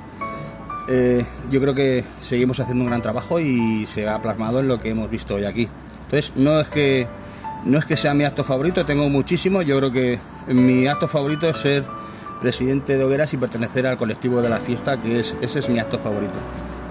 eh, 0.89 1.25
yo 1.51 1.61
creo 1.61 1.75
que 1.75 2.05
seguimos 2.21 2.61
haciendo 2.61 2.85
un 2.85 2.91
gran 2.91 3.03
trabajo 3.03 3.41
y 3.41 3.87
se 3.87 4.07
ha 4.07 4.21
plasmado 4.21 4.61
en 4.61 4.69
lo 4.69 4.79
que 4.79 4.91
hemos 4.91 5.11
visto 5.11 5.37
hoy 5.37 5.45
aquí. 5.45 5.69
Entonces, 6.05 6.33
no 6.37 6.61
es 6.61 6.69
que 6.69 7.07
no 7.65 7.79
es 7.79 7.87
que 7.87 7.97
sea 7.97 8.13
mi 8.13 8.25
acto 8.25 8.45
favorito, 8.45 8.85
tengo 8.85 9.09
muchísimo. 9.09 9.63
Yo 9.63 9.79
creo 9.79 9.91
que 9.91 10.21
mi 10.49 10.87
acto 10.87 11.09
favorito 11.09 11.49
es 11.49 11.57
ser 11.57 11.85
presidente 12.45 12.99
de 12.99 13.03
Hogueras 13.03 13.33
y 13.33 13.39
pertenecer 13.39 13.87
al 13.87 13.97
colectivo 13.97 14.43
de 14.43 14.51
la 14.51 14.59
fiesta, 14.59 15.01
que 15.01 15.21
es, 15.21 15.35
ese 15.41 15.61
es 15.61 15.69
mi 15.71 15.79
acto 15.79 15.99
favorito. 15.99 16.35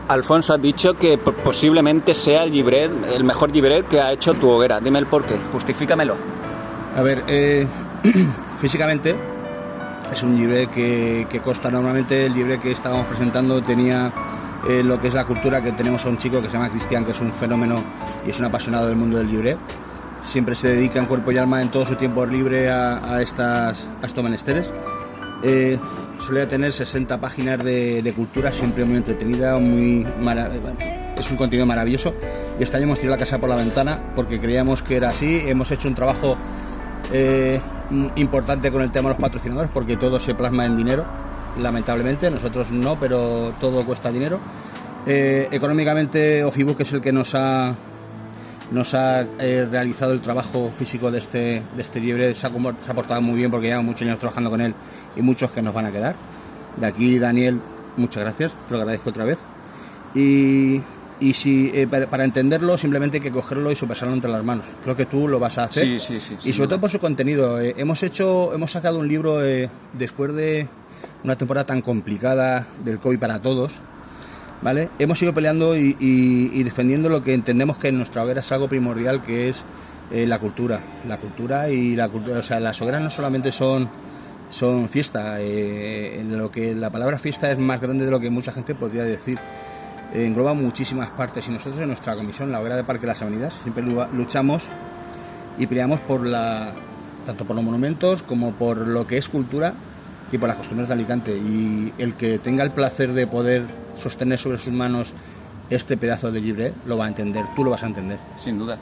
Alfonso, 0.08 0.56
has 0.56 0.62
dicho 0.62 0.96
que 0.96 1.20
posiblemente 1.20 2.16
sea 2.16 2.44
el 2.44 2.52
libret, 2.52 2.90
el 3.14 3.24
mejor 3.24 3.52
libret 3.52 3.88
que 3.88 4.02
ha 4.02 4.12
hecho 4.12 4.34
tu 4.34 4.50
hoguera. 4.50 4.80
Dime 4.80 4.98
el 4.98 5.06
por 5.06 5.24
qué, 5.26 5.36
justifícamelo. 5.52 6.16
A 6.98 7.04
ver, 7.04 7.24
eh, 7.28 7.68
físicamente 8.60 9.16
es 10.12 10.24
un 10.24 10.36
libret 10.36 10.72
que, 10.72 11.28
que, 11.30 11.40
consta 11.40 11.70
normalmente, 11.70 12.26
el 12.26 12.34
libret 12.34 12.60
que 12.60 12.72
estábamos 12.72 13.06
presentando 13.06 13.62
tenía 13.62 14.12
eh, 14.68 14.82
lo 14.84 15.00
que 15.00 15.10
es 15.10 15.14
la 15.14 15.26
cultura, 15.26 15.62
que 15.62 15.74
tenemos 15.74 16.04
a 16.08 16.10
un 16.10 16.18
chico 16.18 16.42
que 16.42 16.48
se 16.48 16.54
llama 16.54 16.70
Cristian, 16.70 17.06
que 17.06 17.12
es 17.12 17.22
un 17.22 17.32
fenómeno 17.32 17.84
y 18.26 18.32
es 18.32 18.40
un 18.40 18.46
apasionado 18.46 18.88
del 18.88 18.96
mundo 18.96 19.20
del 19.20 19.30
libret 19.30 19.60
siempre 20.24 20.56
se 20.56 20.70
dedica 20.70 21.00
en 21.00 21.06
cuerpo 21.06 21.32
y 21.32 21.38
alma 21.38 21.62
en 21.62 21.70
todo 21.70 21.86
su 21.86 21.96
tiempo 21.96 22.26
libre 22.26 22.70
a, 22.70 23.22
estas, 23.22 23.86
a 24.02 24.06
estos 24.06 24.24
menesteres. 24.24 24.74
Eh, 25.44 25.78
solía 26.20 26.48
tener 26.48 26.72
60 26.72 27.20
páginas 27.20 27.64
de, 27.64 28.14
cultura, 28.16 28.52
siempre 28.52 28.86
muy 28.86 28.98
entretenida, 28.98 29.58
muy 29.60 30.08
es 31.18 31.30
un 31.30 31.38
contenido 31.38 31.66
maravilloso. 31.66 32.14
Y 32.60 32.64
este 32.64 32.78
año 32.78 32.86
hemos 32.86 33.00
tirado 33.00 33.16
la 33.16 33.20
casa 33.20 33.40
por 33.40 33.50
la 33.50 33.56
ventana 33.56 34.00
porque 34.16 34.40
creíamos 34.40 34.82
que 34.82 34.96
era 34.96 35.10
así. 35.10 35.44
Hemos 35.46 35.72
hecho 35.72 35.88
un 35.88 35.96
trabajo 35.96 36.38
eh, 37.12 37.60
importante 38.16 38.72
con 38.72 38.82
el 38.82 38.92
tema 38.92 39.10
de 39.10 39.16
los 39.16 39.22
patrocinadores 39.22 39.70
porque 39.74 39.98
todo 39.98 40.20
se 40.20 40.34
plasma 40.34 40.66
en 40.66 40.78
dinero, 40.78 41.06
lamentablemente. 41.60 42.32
Nosotros 42.32 42.72
no, 42.72 42.98
pero 43.00 43.54
todo 43.60 43.86
cuesta 43.86 44.12
dinero. 44.12 44.40
Eh, 45.06 45.50
económicamente, 45.52 46.44
Ofibook 46.44 46.80
es 46.82 46.94
el 46.94 47.02
que 47.02 47.12
nos 47.12 47.36
ha 47.36 47.76
nos 48.72 48.94
ha 48.94 49.22
eh, 49.40 49.68
realizado 49.70 50.14
el 50.14 50.22
trabajo 50.22 50.72
físico 50.78 51.12
de 51.12 51.20
este, 51.20 51.62
de 51.76 51.82
este 51.82 52.00
liebre, 52.00 52.34
se 52.36 52.48
ha, 52.48 52.52
se 52.52 52.92
ha 52.92 52.94
portado 52.94 53.22
muy 53.22 53.36
bien 53.36 53.52
porque 53.52 53.68
llevamos 53.68 53.88
muchos 53.88 54.04
años 54.04 54.20
trabajando 54.20 54.50
con 54.50 54.62
él 54.62 54.74
y 55.16 55.22
muchos 55.22 55.52
que 55.52 55.62
nos 55.62 55.74
van 55.74 55.86
a 55.86 55.92
quedar. 55.92 56.16
De 56.78 56.88
aquí, 56.88 57.20
Daniel, 57.20 57.60
muchas 57.98 58.24
gracias, 58.24 58.56
te 58.68 58.74
lo 58.74 58.80
agradezco 58.80 59.10
otra 59.10 59.26
vez. 59.26 59.40
Y, 60.16 60.82
y 61.20 61.34
si 61.34 61.72
eh, 61.74 61.88
para, 61.88 62.24
entenderlo 62.24 62.78
simplemente 62.78 63.18
hay 63.18 63.24
que 63.24 63.32
cogerlo 63.32 63.72
y 63.72 63.76
sopesarlo 63.76 64.14
entre 64.14 64.32
las 64.32 64.44
manos. 64.44 64.66
Creo 64.84 64.96
que 64.96 65.06
tú 65.06 65.28
lo 65.28 65.40
vas 65.40 65.58
a 65.58 65.66
hacer. 65.66 66.00
Sí, 66.00 66.20
sí, 66.20 66.20
sí. 66.20 66.50
Y 66.50 66.54
sobre 66.54 66.70
todo 66.70 66.82
por 66.82 66.90
su 66.90 67.00
contenido. 67.00 67.60
Eh, 67.60 67.76
hemos 67.78 68.02
hecho, 68.04 68.54
hemos 68.54 68.72
sacado 68.72 69.00
un 69.00 69.08
libro 69.08 69.40
después 69.94 70.34
de 70.34 70.68
una 71.24 71.36
temporada 71.36 71.66
tan 71.66 71.82
complicada 71.82 72.68
del 72.84 73.00
COVID 73.00 73.20
para 73.20 73.42
todos 73.42 73.74
Hemos 74.98 75.22
ido 75.22 75.34
peleando 75.34 75.76
y, 75.76 76.64
defendiendo 76.64 77.10
lo 77.10 77.22
que 77.22 77.34
entendemos 77.34 77.78
que 77.78 77.90
en 77.90 77.98
nuestra 77.98 78.24
hoguera 78.24 78.40
es 78.40 78.52
algo 78.52 78.70
primordial, 78.70 79.22
que 79.22 79.50
es 79.50 79.64
eh, 80.10 80.26
la 80.26 80.40
cultura. 80.40 80.80
La 81.06 81.18
cultura 81.18 81.70
y 81.70 81.96
la 81.96 82.08
cultura. 82.08 82.40
O 82.40 82.44
sea, 82.44 82.62
las 82.62 82.82
hogueras 82.82 83.02
no 83.02 83.10
solamente 83.10 83.52
son, 83.52 83.90
son 84.50 84.88
fiesta, 84.88 85.36
eh, 85.40 86.24
lo 86.30 86.50
que 86.50 86.74
la 86.74 86.90
palabra 86.90 87.18
fiesta 87.20 87.52
es 87.52 87.58
más 87.58 87.82
grande 87.82 88.06
de 88.06 88.12
lo 88.12 88.22
que 88.22 88.30
mucha 88.30 88.54
gente 88.54 88.74
podría 88.74 89.04
decir. 89.04 89.38
engloba 90.14 90.54
muchísimas 90.54 91.10
partes 91.10 91.46
y 91.50 91.52
nosotros 91.52 91.82
en 91.82 91.88
nuestra 91.88 92.16
comisión, 92.16 92.50
la 92.52 92.62
hoguera 92.62 92.78
de 92.78 92.86
Parque 92.86 93.02
de 93.02 93.08
las 93.08 93.22
Avenidas, 93.22 93.60
siempre 93.64 93.84
luchamos 93.84 94.64
y 95.58 95.68
peleamos 95.68 96.00
por 96.02 96.26
la 96.26 96.74
tanto 97.26 97.46
por 97.46 97.56
los 97.56 97.66
monumentos 97.66 98.24
como 98.24 98.52
por 98.54 98.78
lo 98.86 99.08
que 99.08 99.18
es 99.18 99.28
cultura 99.30 99.74
y 100.34 100.38
por 100.38 100.50
las 100.50 100.58
costumbres 100.58 100.88
de 100.88 100.94
Alicante. 100.94 101.36
Y 101.36 101.94
el 101.98 102.16
que 102.16 102.40
tenga 102.40 102.64
el 102.64 102.72
placer 102.72 103.14
de 103.14 103.28
poder 103.28 103.66
sostener 104.02 104.40
sobre 104.40 104.58
sus 104.58 104.74
manos 104.74 105.14
este 105.70 105.98
pedazo 105.98 106.32
de 106.32 106.42
libre, 106.42 106.74
lo 106.86 106.98
va 106.98 107.06
a 107.06 107.08
entender, 107.08 107.46
tú 107.56 107.64
lo 107.64 107.72
vas 107.72 107.84
a 107.84 107.88
entender. 107.88 108.20
Sin 108.40 108.60
duda. 108.60 108.78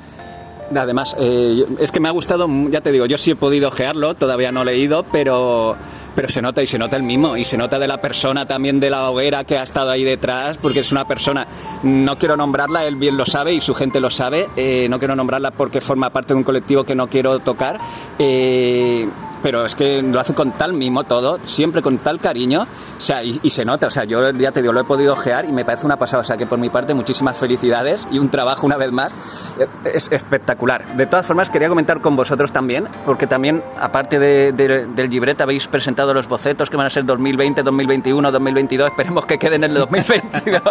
Además, 0.76 1.16
eh, 1.20 1.66
es 1.80 1.92
que 1.92 2.00
me 2.00 2.08
ha 2.08 2.12
gustado, 2.12 2.48
ya 2.70 2.82
te 2.82 2.92
digo, 2.92 3.06
yo 3.06 3.18
sí 3.18 3.32
he 3.32 3.36
podido 3.36 3.68
ojearlo, 3.68 4.16
todavía 4.16 4.54
no 4.54 4.62
he 4.62 4.66
leído, 4.66 5.04
pero, 5.04 5.76
pero 6.16 6.30
se 6.30 6.42
nota 6.42 6.64
y 6.64 6.68
se 6.68 6.78
nota 6.78 6.96
el 6.96 7.04
mismo, 7.04 7.36
y 7.36 7.44
se 7.44 7.58
nota 7.58 7.78
de 7.78 7.90
la 7.90 8.00
persona 8.00 8.48
también 8.48 8.80
de 8.80 8.90
la 8.90 9.10
hoguera 9.10 9.44
que 9.44 9.58
ha 9.58 9.64
estado 9.64 9.92
ahí 9.92 10.06
detrás, 10.06 10.58
porque 10.58 10.80
es 10.80 10.92
una 10.94 11.06
persona, 11.06 11.46
no 11.84 12.18
quiero 12.18 12.38
nombrarla, 12.38 12.86
él 12.86 12.96
bien 12.96 13.18
lo 13.18 13.26
sabe 13.26 13.54
y 13.54 13.60
su 13.60 13.74
gente 13.74 14.00
lo 14.00 14.10
sabe, 14.10 14.48
eh, 14.56 14.88
no 14.90 14.98
quiero 14.98 15.16
nombrarla 15.16 15.52
porque 15.52 15.82
forma 15.82 16.10
parte 16.10 16.34
de 16.34 16.38
un 16.38 16.44
colectivo 16.44 16.86
que 16.86 16.96
no 16.96 17.08
quiero 17.10 17.40
tocar. 17.40 17.78
Eh, 18.18 19.10
pero 19.42 19.66
es 19.66 19.76
que 19.76 20.02
lo 20.02 20.20
hace 20.20 20.34
con 20.34 20.52
tal 20.52 20.74
mimo 20.74 21.04
todo, 21.04 21.40
siempre 21.46 21.82
con 21.82 21.98
tal 22.00 22.20
cariño, 22.20 22.68
o 22.98 23.02
sea, 23.02 23.24
y, 23.24 23.50
se 23.50 23.66
nota, 23.66 23.88
o 23.88 23.92
sea, 23.92 24.04
yo 24.06 24.32
ya 24.32 24.52
te 24.52 24.62
digo, 24.62 24.74
lo 24.74 24.82
he 24.82 24.84
podido 24.84 25.14
ojear 25.14 25.46
y 25.46 25.52
me 25.52 25.66
parece 25.66 25.86
una 25.86 25.98
pasada, 25.98 26.22
o 26.22 26.24
sea, 26.24 26.38
que 26.38 26.46
por 26.46 26.60
mi 26.60 26.70
parte 26.70 26.94
muchísimas 26.94 27.38
felicidades 27.38 28.08
y 28.12 28.20
un 28.20 28.30
trabajo 28.30 28.66
una 28.66 28.78
vez 28.78 28.92
más, 28.92 29.14
eh, 29.60 29.68
es 29.94 30.12
espectacular. 30.12 30.96
De 30.96 31.06
todas 31.06 31.26
formas, 31.26 31.50
quería 31.50 31.70
comentar 31.70 32.02
con 32.02 32.16
vosotros 32.16 32.52
también, 32.52 32.88
porque 33.06 33.28
también, 33.28 33.64
aparte 33.80 34.20
del 34.20 35.10
libret, 35.10 35.40
habéis 35.42 35.68
presentado 35.68 36.14
los 36.14 36.28
bocetos 36.28 36.70
que 36.70 36.78
van 36.78 36.88
a 36.88 36.90
ser 36.90 37.06
2020, 37.06 37.64
2021, 37.64 38.32
2022, 38.32 38.90
esperemos 38.90 39.26
que 39.26 39.38
queden 39.38 39.64
en 39.64 39.72
el 39.72 39.78
2022, 39.78 40.62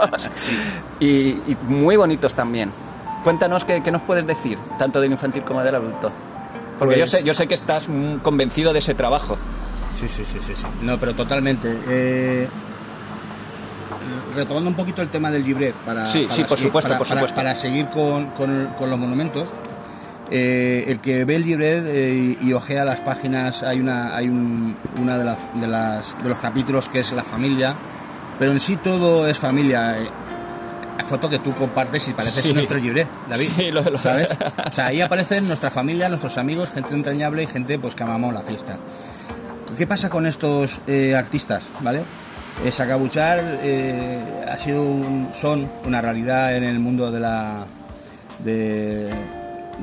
y, 1.01 1.09
y 1.31 1.57
muy 1.69 1.97
bonitos 1.97 2.35
también. 2.35 2.73
Cuéntanos 3.25 3.65
qué, 3.65 3.83
qué 3.83 3.91
nos 3.91 4.03
puedes 4.03 4.27
decir, 4.27 4.59
tanto 4.79 5.01
del 5.01 5.13
infantil 5.13 5.43
como 5.43 5.63
del 5.63 5.75
adulto. 5.75 6.11
Porque 6.81 6.99
yo, 6.99 7.07
sé, 7.07 7.23
yo 7.23 7.35
sé 7.35 7.47
que 7.47 7.55
estás 7.55 7.89
convencido 8.23 8.73
de 8.73 8.79
ese 8.79 8.95
trabajo. 8.95 9.37
Sí, 10.01 10.09
sí, 10.09 10.25
sí, 10.25 10.39
sí. 10.45 10.55
sí. 10.57 10.65
No, 10.81 10.99
pero 10.99 11.15
totalmente. 11.15 11.69
Eh, 11.87 12.49
retomando 14.35 14.71
un 14.71 14.77
poquito 14.77 15.03
el 15.03 15.09
tema 15.09 15.31
del 15.31 15.45
libret, 15.45 15.75
para, 15.75 16.07
sí, 16.07 16.27
sí, 16.31 16.43
por 16.45 16.59
supuesto, 16.59 16.89
para, 16.89 16.99
por 16.99 17.07
supuesto. 17.07 17.37
Para, 17.37 17.55
seguir 17.55 17.89
con, 17.89 18.31
los 18.39 18.99
monumentos, 18.99 19.51
eh, 20.31 20.85
el 20.89 21.01
que 21.01 21.27
ve 21.27 21.37
el 21.37 21.45
libret 21.45 21.85
eh, 21.87 22.39
y, 22.41 22.53
ojea 22.55 22.87
las 22.87 23.01
páginas, 23.01 23.63
hay 23.63 23.79
una, 23.79 24.17
hay 24.17 24.29
un, 24.29 24.75
una 24.99 25.19
de, 25.19 25.25
las, 25.25 25.39
de, 25.61 25.67
las, 25.67 26.23
de 26.23 26.31
los 26.31 26.39
capítulos 26.39 26.89
que 26.89 27.01
es 27.01 27.13
la 27.13 27.25
familia, 27.25 27.75
pero 28.39 28.53
en 28.53 28.61
sí 28.61 28.77
todo 28.77 29.27
es 29.29 29.39
familia 29.39 29.99
foto 31.11 31.29
que 31.29 31.41
tú 31.41 31.53
compartes 31.55 32.07
y 32.07 32.13
pareces 32.13 32.55
nuestro 32.55 32.79
libre, 32.79 33.05
David. 33.29 33.49
Sí, 33.57 33.71
lo, 33.73 33.83
lo 33.83 33.99
¿Sabes? 33.99 34.29
O 34.67 34.73
sea, 34.73 34.87
ahí 34.87 35.01
aparecen 35.01 35.49
nuestra 35.49 35.69
familia, 35.69 36.09
nuestros 36.09 36.39
amigos, 36.39 36.71
gente 36.73 36.95
entrañable 36.95 37.43
y 37.43 37.47
gente 37.49 37.79
pues 37.81 37.97
que 37.97 38.05
amamos 38.05 38.33
la 38.33 38.43
fiesta. 38.43 38.79
¿Qué 39.77 39.87
pasa 39.89 40.09
con 40.09 40.25
estos 40.27 40.79
eh, 40.87 41.17
artistas, 41.17 41.67
vale? 41.81 42.03
Eh, 42.65 42.71
Sacabuchar 42.71 43.41
eh, 43.63 44.45
ha 44.49 44.57
sido 44.57 44.85
son 45.35 45.69
una 45.85 46.01
realidad 46.01 46.57
en 46.57 46.63
el 46.63 46.79
mundo 46.79 47.11
de 47.11 47.19
la 47.19 47.67
de, 48.45 49.11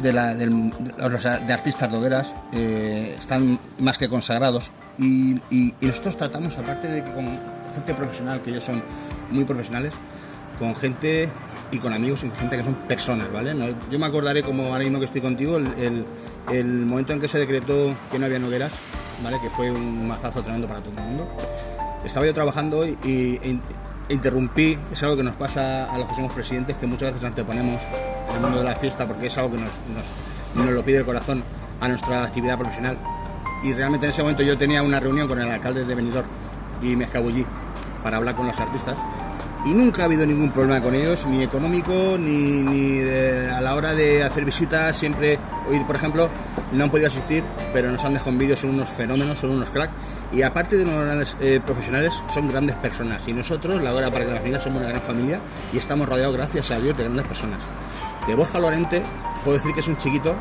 de, 0.02 0.14
la, 0.14 0.34
de, 0.34 1.54
artistas 1.54 1.92
dogueras, 1.92 2.34
eh, 2.54 3.16
están 3.20 3.60
más 3.80 3.98
que 3.98 4.08
consagrados 4.08 4.72
y, 4.98 5.34
y, 5.50 5.74
y, 5.82 5.86
nosotros 5.86 6.18
tratamos, 6.18 6.58
aparte 6.58 6.88
de 6.88 7.04
que 7.04 7.12
con 7.12 7.26
gente 7.76 7.94
profesional, 7.96 8.42
que 8.42 8.52
ellos 8.52 8.64
son 8.64 8.82
muy 9.30 9.44
profesionales, 9.44 9.94
con 10.58 10.76
gente 10.76 11.30
y 11.72 11.78
con 11.80 11.94
amigos 11.94 12.24
y 12.24 12.32
gente 12.32 12.58
que 12.58 12.64
son 12.64 12.76
personas, 12.88 13.32
¿vale? 13.32 13.54
yo 13.92 14.00
me 14.00 14.06
acordaré, 14.06 14.44
como 14.44 14.68
ahora 14.68 14.84
mismo 14.84 15.00
que 15.00 15.06
estoy 15.06 15.22
contigo, 15.22 15.58
el, 15.58 16.06
el, 16.52 16.86
momento 16.86 17.14
en 17.14 17.20
que 17.20 17.28
se 17.28 17.40
decretó 17.40 17.94
que 18.12 18.20
no 18.20 18.26
había 18.26 18.40
nogueras, 18.40 18.72
¿vale? 19.24 19.38
Que 19.42 19.50
fue 19.50 19.70
un 19.70 20.08
mazazo 20.08 20.42
tremendo 20.42 20.68
para 20.68 20.80
todo 20.80 20.94
el 20.98 21.04
mundo. 21.04 21.28
Estaba 22.06 22.26
yo 22.26 22.34
trabajando 22.34 22.86
y, 22.86 22.98
e, 23.44 23.60
interrumpí, 24.10 24.78
es 24.94 25.04
algo 25.04 25.18
que 25.18 25.24
nos 25.24 25.36
pasa 25.36 25.92
a 25.94 25.98
los 25.98 26.08
que 26.08 26.16
somos 26.16 26.34
presidentes, 26.34 26.78
que 26.78 26.88
muchas 26.88 27.14
veces 27.14 27.28
anteponemos 27.28 27.84
el 28.34 28.40
mundo 28.40 28.60
de 28.60 28.64
la 28.64 28.76
fiesta 28.76 29.06
porque 29.06 29.28
es 29.28 29.38
algo 29.38 29.52
que 29.52 29.62
nos, 29.62 29.72
nos, 30.56 30.66
nos 30.66 30.74
lo 30.74 30.84
pide 30.84 31.00
el 31.00 31.06
corazón 31.06 31.44
a 31.82 31.88
nuestra 31.90 32.24
actividad 32.24 32.58
profesional. 32.58 32.98
Y 33.64 33.74
realmente 33.74 34.06
en 34.06 34.12
ese 34.12 34.22
momento 34.22 34.44
yo 34.44 34.58
tenía 34.58 34.82
una 34.84 35.00
reunión 35.00 35.28
con 35.28 35.40
el 35.40 35.50
alcalde 35.52 35.84
de 35.84 35.96
Benidorm 35.96 36.28
y 36.82 36.96
me 36.96 37.06
escabullí 37.06 37.46
para 38.04 38.18
hablar 38.18 38.36
con 38.36 38.48
los 38.48 38.58
artistas 38.60 38.96
y 39.66 39.70
nunca 39.70 40.04
ha 40.04 40.06
habido 40.06 40.26
ningún 40.26 40.52
problema 40.52 40.82
con 40.82 40.96
ellos, 40.96 41.26
ni 41.26 41.44
económico, 41.44 42.18
ni, 42.18 43.02
a 43.50 43.62
la 43.62 43.76
hora 43.76 43.94
de 43.94 44.24
hacer 44.24 44.46
visitas, 44.46 44.96
siempre, 44.96 45.40
hoy 45.70 45.80
por 45.82 45.96
ejemplo, 45.96 46.30
no 46.72 46.84
han 46.84 46.90
podido 46.90 47.08
asistir, 47.08 47.44
pero 47.74 47.92
nos 47.92 48.04
han 48.06 48.14
dejado 48.14 48.32
en 48.32 48.38
vídeo, 48.38 48.56
son 48.56 48.72
unos 48.72 48.90
fenómenos, 48.90 49.40
son 49.40 49.52
unos 49.52 49.70
cracks, 49.70 49.94
y 50.32 50.42
aparte 50.42 50.78
de 50.78 50.84
unos 50.84 51.04
grandes 51.04 51.38
eh, 51.40 51.60
profesionales, 51.66 52.14
son 52.34 52.48
grandes 52.48 52.76
personas, 52.76 53.28
y 53.28 53.34
nosotros, 53.34 53.82
la 53.82 53.94
hora 53.94 54.12
para 54.12 54.26
que 54.26 54.32
las 54.32 54.40
familias, 54.40 54.64
somos 54.64 54.80
una 54.80 54.90
gran 54.90 55.02
familia, 55.02 55.40
y 55.74 55.78
estamos 55.78 56.08
rodeados, 56.08 56.36
gracias 56.36 56.72
a 56.72 56.80
Dios, 56.80 56.96
de 56.98 57.04
grandes 57.04 57.26
personas. 57.26 57.64
De 58.28 58.36
Borja 58.36 58.60
Lorente, 58.60 59.02
puedo 59.44 59.58
decir 59.58 59.74
que 59.74 59.80
es 59.80 59.88
un 59.88 59.98
chiquito 59.98 60.36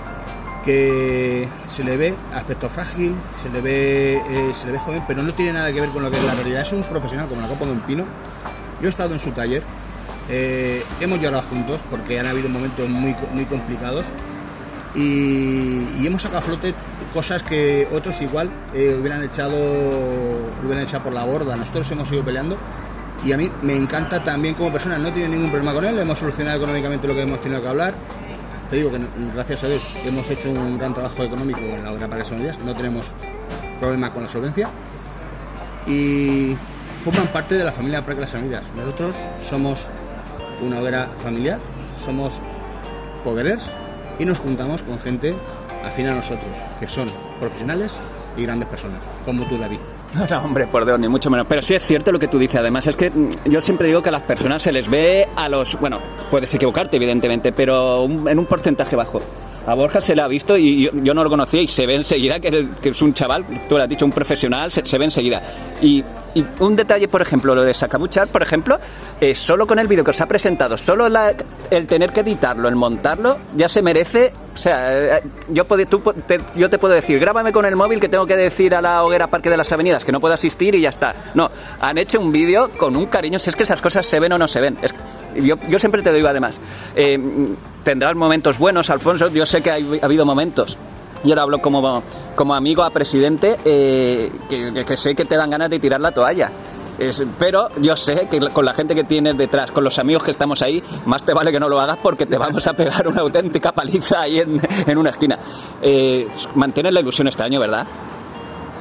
que 0.67 1.49
se 1.67 1.85
le 1.85 1.97
ve 1.97 2.15
aspecto 2.35 2.69
frágil, 2.69 3.15
se 3.37 3.49
le 3.51 3.61
ve, 3.61 4.17
eh, 4.17 4.51
se 4.53 4.67
le 4.67 4.73
ve 4.73 4.79
joven, 4.81 5.05
pero 5.07 5.23
no 5.23 5.33
tiene 5.33 5.53
nada 5.53 5.73
que 5.73 5.81
ver 5.81 5.91
con 5.91 6.03
lo 6.03 6.11
que 6.11 6.19
es 6.19 6.25
la 6.25 6.35
realidad. 6.35 6.63
Es 6.63 6.73
un 6.73 6.83
profesional 6.83 7.29
como 7.29 7.41
la 7.41 7.47
Copa 7.47 7.67
de 7.67 7.71
un 7.71 7.81
Pino. 7.81 8.05
Yo 8.81 8.87
he 8.87 8.91
estado 8.91 9.15
en 9.15 9.21
su 9.21 9.31
taller, 9.31 9.63
eh, 10.29 10.85
hemos 11.01 11.21
llorado 11.21 11.43
juntos 11.45 11.81
porque 11.89 12.19
han 12.19 12.27
habido 12.27 12.49
momentos 12.49 12.89
muy, 12.89 13.15
muy 13.33 13.45
complicados 13.45 14.05
y, 14.95 16.07
hemos 16.07 16.23
sacado 16.23 16.39
a 16.39 16.43
flote 16.43 16.75
cosas 17.13 17.43
que 17.43 17.89
otros 17.93 18.21
igual 18.23 18.51
eh, 18.73 18.97
hubieran 18.99 19.23
echado 19.23 19.57
hubieran 20.65 20.85
echado 20.85 21.05
por 21.05 21.13
la 21.13 21.25
borda. 21.25 21.57
Nosotros 21.57 21.91
hemos 21.91 22.11
ido 22.11 22.25
peleando 22.25 22.57
y 23.25 23.33
a 23.33 23.37
mí 23.37 23.51
me 23.63 23.75
encanta 23.75 24.23
también 24.23 24.55
como 24.55 24.73
persona, 24.73 24.99
no 24.99 25.13
tiene 25.13 25.31
ningún 25.31 25.51
problema 25.51 25.75
con 25.75 25.85
él, 25.85 25.99
hemos 25.99 26.19
solucionado 26.19 26.59
económicamente 26.59 27.07
lo 27.07 27.15
que 27.15 27.23
hemos 27.23 27.41
tenido 27.41 27.63
que 27.63 27.69
hablar. 27.69 27.95
Te 28.71 28.77
digo 28.77 28.91
que 28.91 28.99
gracias 29.33 29.65
a 29.65 29.69
Dios 29.69 29.83
hemos 30.05 30.29
hecho 30.29 30.51
un 30.51 30.77
gran 30.77 30.93
trabajo 30.93 31.23
económico 31.23 31.61
en 31.61 31.85
la 31.85 31.93
obra 31.93 32.09
para 32.09 32.19
las 32.19 32.59
no 32.59 32.75
tenemos 32.75 33.13
problema 33.79 34.11
con 34.11 34.25
la 34.25 34.29
solvencia 34.29 34.69
y 35.87 36.57
forman 37.07 37.29
parte 37.29 37.55
de 37.55 37.63
la 37.63 37.71
familia 37.71 38.05
Parque 38.05 38.21
Las 38.21 38.35
Avenidas. 38.35 38.73
Nosotros 38.75 39.15
somos 39.49 39.87
una 40.61 40.81
hoguera 40.81 41.09
familiar, 41.23 41.61
somos 42.05 42.41
foguerers 43.23 43.69
y 44.19 44.25
nos 44.25 44.41
juntamos 44.41 44.83
con 44.83 44.99
gente 44.99 45.37
afín 45.85 46.09
a 46.09 46.17
nosotros, 46.17 46.51
que 46.81 46.89
son 46.89 47.09
profesionales 47.39 48.01
y 48.37 48.43
grandes 48.43 48.69
personas, 48.69 49.05
como 49.25 49.45
tú, 49.45 49.57
David. 49.57 49.79
No, 50.15 50.27
no, 50.31 50.45
hombre, 50.47 50.67
por 50.67 50.85
Dios, 50.85 50.99
ni 50.99 51.07
mucho 51.07 51.31
menos. 51.31 51.47
Pero 51.49 51.63
sí 51.63 51.77
es 51.77 51.87
cierto 51.87 52.11
lo 52.11 52.19
que 52.19 52.27
tú 52.27 52.41
dices. 52.41 52.59
Además, 52.59 52.89
es 52.89 52.97
que 52.97 53.09
mm, 53.09 53.51
yo 53.51 53.63
siempre 53.63 53.87
digo 53.87 54.03
que 54.03 54.09
a 54.09 54.13
las 54.13 54.23
personas 54.23 54.65
se 54.65 54.73
les 54.73 54.91
ve 54.91 55.29
a 55.37 55.49
los. 55.49 55.79
Bueno, 55.79 56.01
puedes 56.29 56.53
equivocarte, 56.55 56.97
evidentemente, 56.97 57.53
pero 57.53 58.05
en 58.07 58.37
un 58.37 58.47
porcentaje 58.47 58.97
bajo. 58.97 59.23
A 59.67 59.75
Borja 59.75 60.01
se 60.01 60.15
le 60.15 60.23
ha 60.23 60.29
visto 60.29 60.57
y 60.57 60.89
yo, 61.03 61.13
no 61.13 61.25
lo 61.25 61.31
conocía 61.31 61.61
y 61.61 61.67
se 61.67 61.87
ve 61.87 61.97
enseguida 61.97 62.39
que, 62.39 62.69
es 62.85 63.03
un 63.03 63.13
chaval, 63.15 63.45
tú 63.69 63.77
lo 63.77 63.83
has 63.83 63.89
dicho, 63.89 64.05
un 64.05 64.13
profesional, 64.13 64.71
se, 64.71 64.99
ve 64.99 65.05
enseguida. 65.05 65.43
Y, 65.83 66.05
un 66.61 66.77
detalle, 66.77 67.09
por 67.09 67.23
ejemplo, 67.23 67.55
lo 67.55 67.65
de 67.65 67.73
Sacabuchar, 67.75 68.29
por 68.29 68.43
ejemplo, 68.43 68.79
eh, 69.21 69.35
solo 69.35 69.67
con 69.67 69.79
el 69.79 69.89
vídeo 69.89 70.05
que 70.05 70.11
os 70.11 70.21
ha 70.21 70.27
presentado, 70.27 70.77
solo 70.77 71.09
la- 71.09 71.35
el 71.71 71.87
tener 71.87 72.13
que 72.13 72.21
editarlo, 72.21 72.69
el 72.69 72.77
montarlo, 72.77 73.39
ya 73.57 73.69
se 73.69 73.81
merece. 73.83 74.33
O 74.55 74.59
sea, 74.59 75.17
eh, 75.17 75.23
yo, 75.49 75.65
te, 75.65 76.79
puedo 76.79 76.95
decir, 76.95 77.19
grábame 77.19 77.53
con 77.53 77.65
el 77.65 77.75
móvil 77.75 78.01
que 78.01 78.09
tengo 78.09 78.27
que 78.27 78.37
decir 78.37 78.75
a 78.75 78.83
la 78.83 79.03
hoguera 79.03 79.27
Parque 79.29 79.51
de 79.51 79.57
las 79.57 79.73
Avenidas 79.73 80.05
que 80.05 80.13
no 80.13 80.21
puedo 80.21 80.35
asistir 80.35 80.75
y 80.75 80.83
ya 80.83 80.91
está. 80.91 81.15
No, 81.35 81.51
han 81.81 81.99
hecho 81.99 82.21
un 82.21 82.31
vídeo 82.31 82.71
con 82.77 82.97
un 82.97 83.07
cariño, 83.07 83.39
si 83.39 83.51
es 83.51 83.57
que 83.57 83.63
esas 83.65 83.81
cosas 83.83 84.07
se 84.07 84.21
ven 84.21 84.33
o 84.33 84.39
no 84.39 84.47
se 84.47 84.61
ven. 84.61 84.79
Yo 85.69 85.79
siempre 85.79 86.03
te 86.03 86.13
digo 86.13 86.29
además, 86.29 86.61
eh, 86.95 87.19
tendrás 87.87 88.17
momentos 88.17 88.59
buenos, 88.59 88.91
Alfonso, 88.91 89.29
yo 89.29 89.47
sé 89.47 89.63
que 89.63 89.71
ha 89.71 89.77
habido 90.03 90.27
momentos. 90.27 90.77
Y 91.23 91.31
ahora 91.31 91.43
hablo 91.43 91.59
como, 91.61 92.03
como 92.35 92.53
amigo 92.57 92.83
a 92.83 92.91
presidente, 92.91 93.57
eh, 93.65 94.33
que, 94.49 94.73
que- 94.75 94.85
que 94.85 94.97
sé 94.97 95.15
que 95.15 95.25
te 95.25 95.37
dan 95.37 95.51
ganas 95.51 95.71
de 95.71 95.79
tirar 95.79 96.01
la 96.01 96.11
toalla. 96.11 96.51
Es- 96.99 97.23
pero 97.39 97.69
yo 97.81 97.95
sé 97.97 98.27
que 98.29 98.41
con 98.51 98.65
la 98.65 98.75
gente 98.75 98.97
que 98.97 99.05
tienes 99.05 99.37
detrás, 99.37 99.71
con 99.71 99.85
los 99.85 100.01
amigos 100.01 100.25
que 100.25 100.33
estamos 100.33 100.63
ahí, 100.63 100.83
más 101.05 101.23
te 101.25 101.33
vale 101.33 101.53
que 101.53 101.61
no 101.61 101.69
lo 101.69 101.81
hagas 101.81 101.99
porque 102.03 102.27
te 102.27 102.37
vamos 102.37 102.67
a 102.67 102.73
pegar 102.75 103.07
una 103.07 103.21
auténtica 103.21 103.71
paliza 103.71 104.23
ahí 104.23 104.41
en, 104.41 104.61
en 104.87 104.99
una 104.99 105.11
esquina. 105.11 105.39
Eh, 105.81 106.27
mantienes 106.57 106.93
la 106.93 107.01
ilusión 107.01 107.29
este 107.29 107.45
año, 107.45 107.61
¿verdad? 107.61 107.87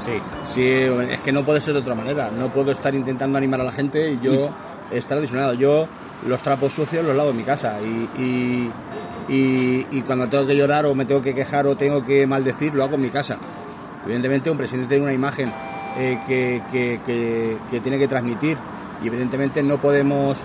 Sí, 0.04 0.14
sí, 0.44 0.64
es 1.12 1.20
que 1.22 1.32
no 1.32 1.46
puede 1.46 1.62
ser 1.62 1.74
de 1.76 1.82
otra 1.82 1.94
manera. 1.94 2.32
No 2.32 2.52
puedo 2.52 2.72
estar 2.72 2.96
intentando 2.96 3.38
animar 3.38 3.62
a 3.62 3.66
la 3.66 3.72
gente 3.72 4.12
y 4.14 4.20
yo 4.20 4.50
estar 4.92 5.18
adicionado. 5.20 5.54
Yo 5.54 5.88
los 6.28 6.42
trapos 6.42 6.74
sucios 6.74 7.06
los 7.06 7.16
lavo 7.16 7.30
en 7.32 7.38
mi 7.38 7.44
casa 7.44 7.78
y, 7.82 8.72
y, 9.30 9.86
y- 9.92 10.02
cuando 10.02 10.28
tengo 10.28 10.46
que 10.46 10.56
llorar 10.56 10.86
o 10.86 10.96
me 10.96 11.06
tengo 11.06 11.22
que 11.22 11.34
quejar 11.34 11.68
o 11.68 11.76
tengo 11.76 12.04
que 12.04 12.26
maldecir, 12.28 12.74
lo 12.74 12.84
hago 12.84 12.96
en 12.96 13.02
mi 13.02 13.10
casa. 13.10 13.38
Evidentemente 14.06 14.50
un 14.52 14.58
presidente 14.58 14.90
tiene 14.90 15.04
una 15.04 15.14
imagen 15.14 15.52
eh, 15.98 16.20
que, 16.28 16.62
que- 16.72 17.00
que- 17.70 17.80
tiene 17.80 17.98
que 17.98 18.08
transmitir 18.08 18.58
y 19.04 19.08
evidentemente 19.08 19.62
no 19.64 19.78
podemos 19.78 20.38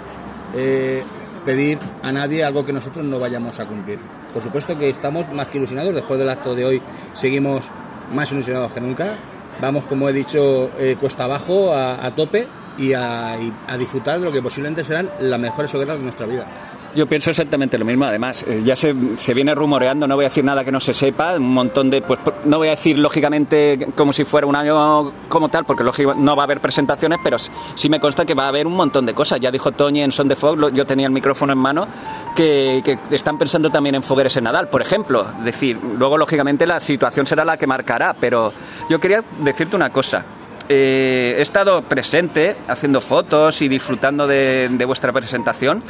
eh, 0.57 1.03
pedir 1.45 1.79
a 2.03 2.13
nadie 2.13 2.45
algo 2.45 2.65
que 2.65 2.73
nosotros 2.73 3.05
no 3.05 3.19
vayamos 3.19 3.59
a 3.61 3.67
cumplir. 3.67 3.99
Por 4.33 4.43
supuesto 4.43 4.79
que 4.79 4.89
estamos 4.91 5.31
más 5.33 5.49
que 5.49 5.59
ilusionados, 5.59 5.95
después 5.95 6.19
del 6.19 6.29
acto 6.31 6.55
de 6.55 6.65
hoy 6.65 6.83
seguimos 7.15 7.69
más 8.15 8.31
ilusionados 8.33 8.73
que 8.73 8.81
nunca. 8.81 9.15
Vamos, 9.61 9.85
como 9.85 10.09
he 10.09 10.13
dicho, 10.13 10.71
eh, 10.79 10.97
cuesta 10.99 11.25
abajo, 11.25 11.75
a 11.75 12.11
tope 12.17 12.47
y 12.81 12.95
a, 12.95 13.37
disfrutar 13.79 14.19
de 14.19 14.25
lo 14.25 14.33
que 14.33 14.41
posiblemente 14.41 14.83
serán 14.83 15.11
las 15.21 15.39
mejores 15.39 15.73
hogueras 15.75 15.99
de 15.99 16.05
nuestra 16.05 16.27
vida. 16.27 16.47
Yo 16.95 17.07
pienso 17.07 17.31
exactamente 17.31 17.79
lo 17.79 17.85
mismo. 17.85 18.05
Además, 18.05 18.45
eh, 18.49 18.63
ya 18.65 18.75
se, 18.75 18.93
se 19.17 19.33
viene 19.33 19.55
rumoreando, 19.55 20.09
no 20.09 20.17
voy 20.17 20.25
a 20.25 20.29
decir 20.29 20.45
nada 20.45 20.65
que 20.65 20.73
no 20.73 20.81
se 20.81 20.93
sepa, 20.93 21.37
un 21.37 21.55
montón 21.55 21.89
de, 21.89 22.03
pues 22.03 22.19
no 22.45 22.59
voy 22.59 22.67
a 22.67 22.73
decir 22.73 22.99
lógicamente 22.99 23.87
como 23.95 24.13
si 24.13 24.25
fuera 24.25 24.47
un 24.47 24.57
año 24.57 25.13
como 25.29 25.49
tal, 25.49 25.65
porque 25.65 25.85
lógico, 25.85 26.15
no 26.15 26.35
va 26.35 26.43
a 26.43 26.45
haber 26.45 26.59
presentaciones, 26.59 27.21
pero 27.23 27.37
sí 27.39 27.89
me 27.89 28.01
consta 28.01 28.25
que 28.25 28.35
va 28.35 28.47
a 28.47 28.49
haber 28.49 28.67
un 28.67 28.75
montón 28.75 29.07
de 29.07 29.15
cosas. 29.15 29.39
Ya 29.39 29.53
dijo 29.53 29.71
Toñi 29.71 30.03
en 30.03 30.11
Son 30.11 30.27
de 30.27 30.35
Fog, 30.35 30.73
yo 30.73 30.85
tenía 30.85 31.07
el 31.07 31.13
micrófono 31.13 31.53
en 31.53 31.59
mano, 31.59 31.87
que, 32.35 32.83
que 32.85 32.99
están 33.15 33.39
pensando 33.39 33.71
también 33.71 33.95
en 33.95 34.03
fogueres 34.03 34.37
en 34.37 34.45
Nadal, 34.45 34.69
por 34.69 34.83
ejemplo. 34.83 35.25
Es 35.39 35.45
decir, 35.45 35.79
luego 35.97 36.19
lógicamente 36.19 36.67
la 36.67 36.81
situación 36.81 37.25
será 37.25 37.45
la 37.45 37.57
que 37.57 37.69
marcará, 37.69 38.17
pero 38.19 38.53
yo 38.89 38.99
quería 38.99 39.23
decirte 39.45 39.77
una 39.77 39.91
cosa. 39.91 40.25
Eh, 40.73 41.35
he 41.37 41.43
estado 41.43 41.83
presente 41.83 42.57
haciendo 42.69 43.01
fotos 43.01 43.61
y 43.61 43.67
disfrutando 43.67 44.29
de, 44.29 44.85
vuestra 44.87 45.13
presentación. 45.13 45.83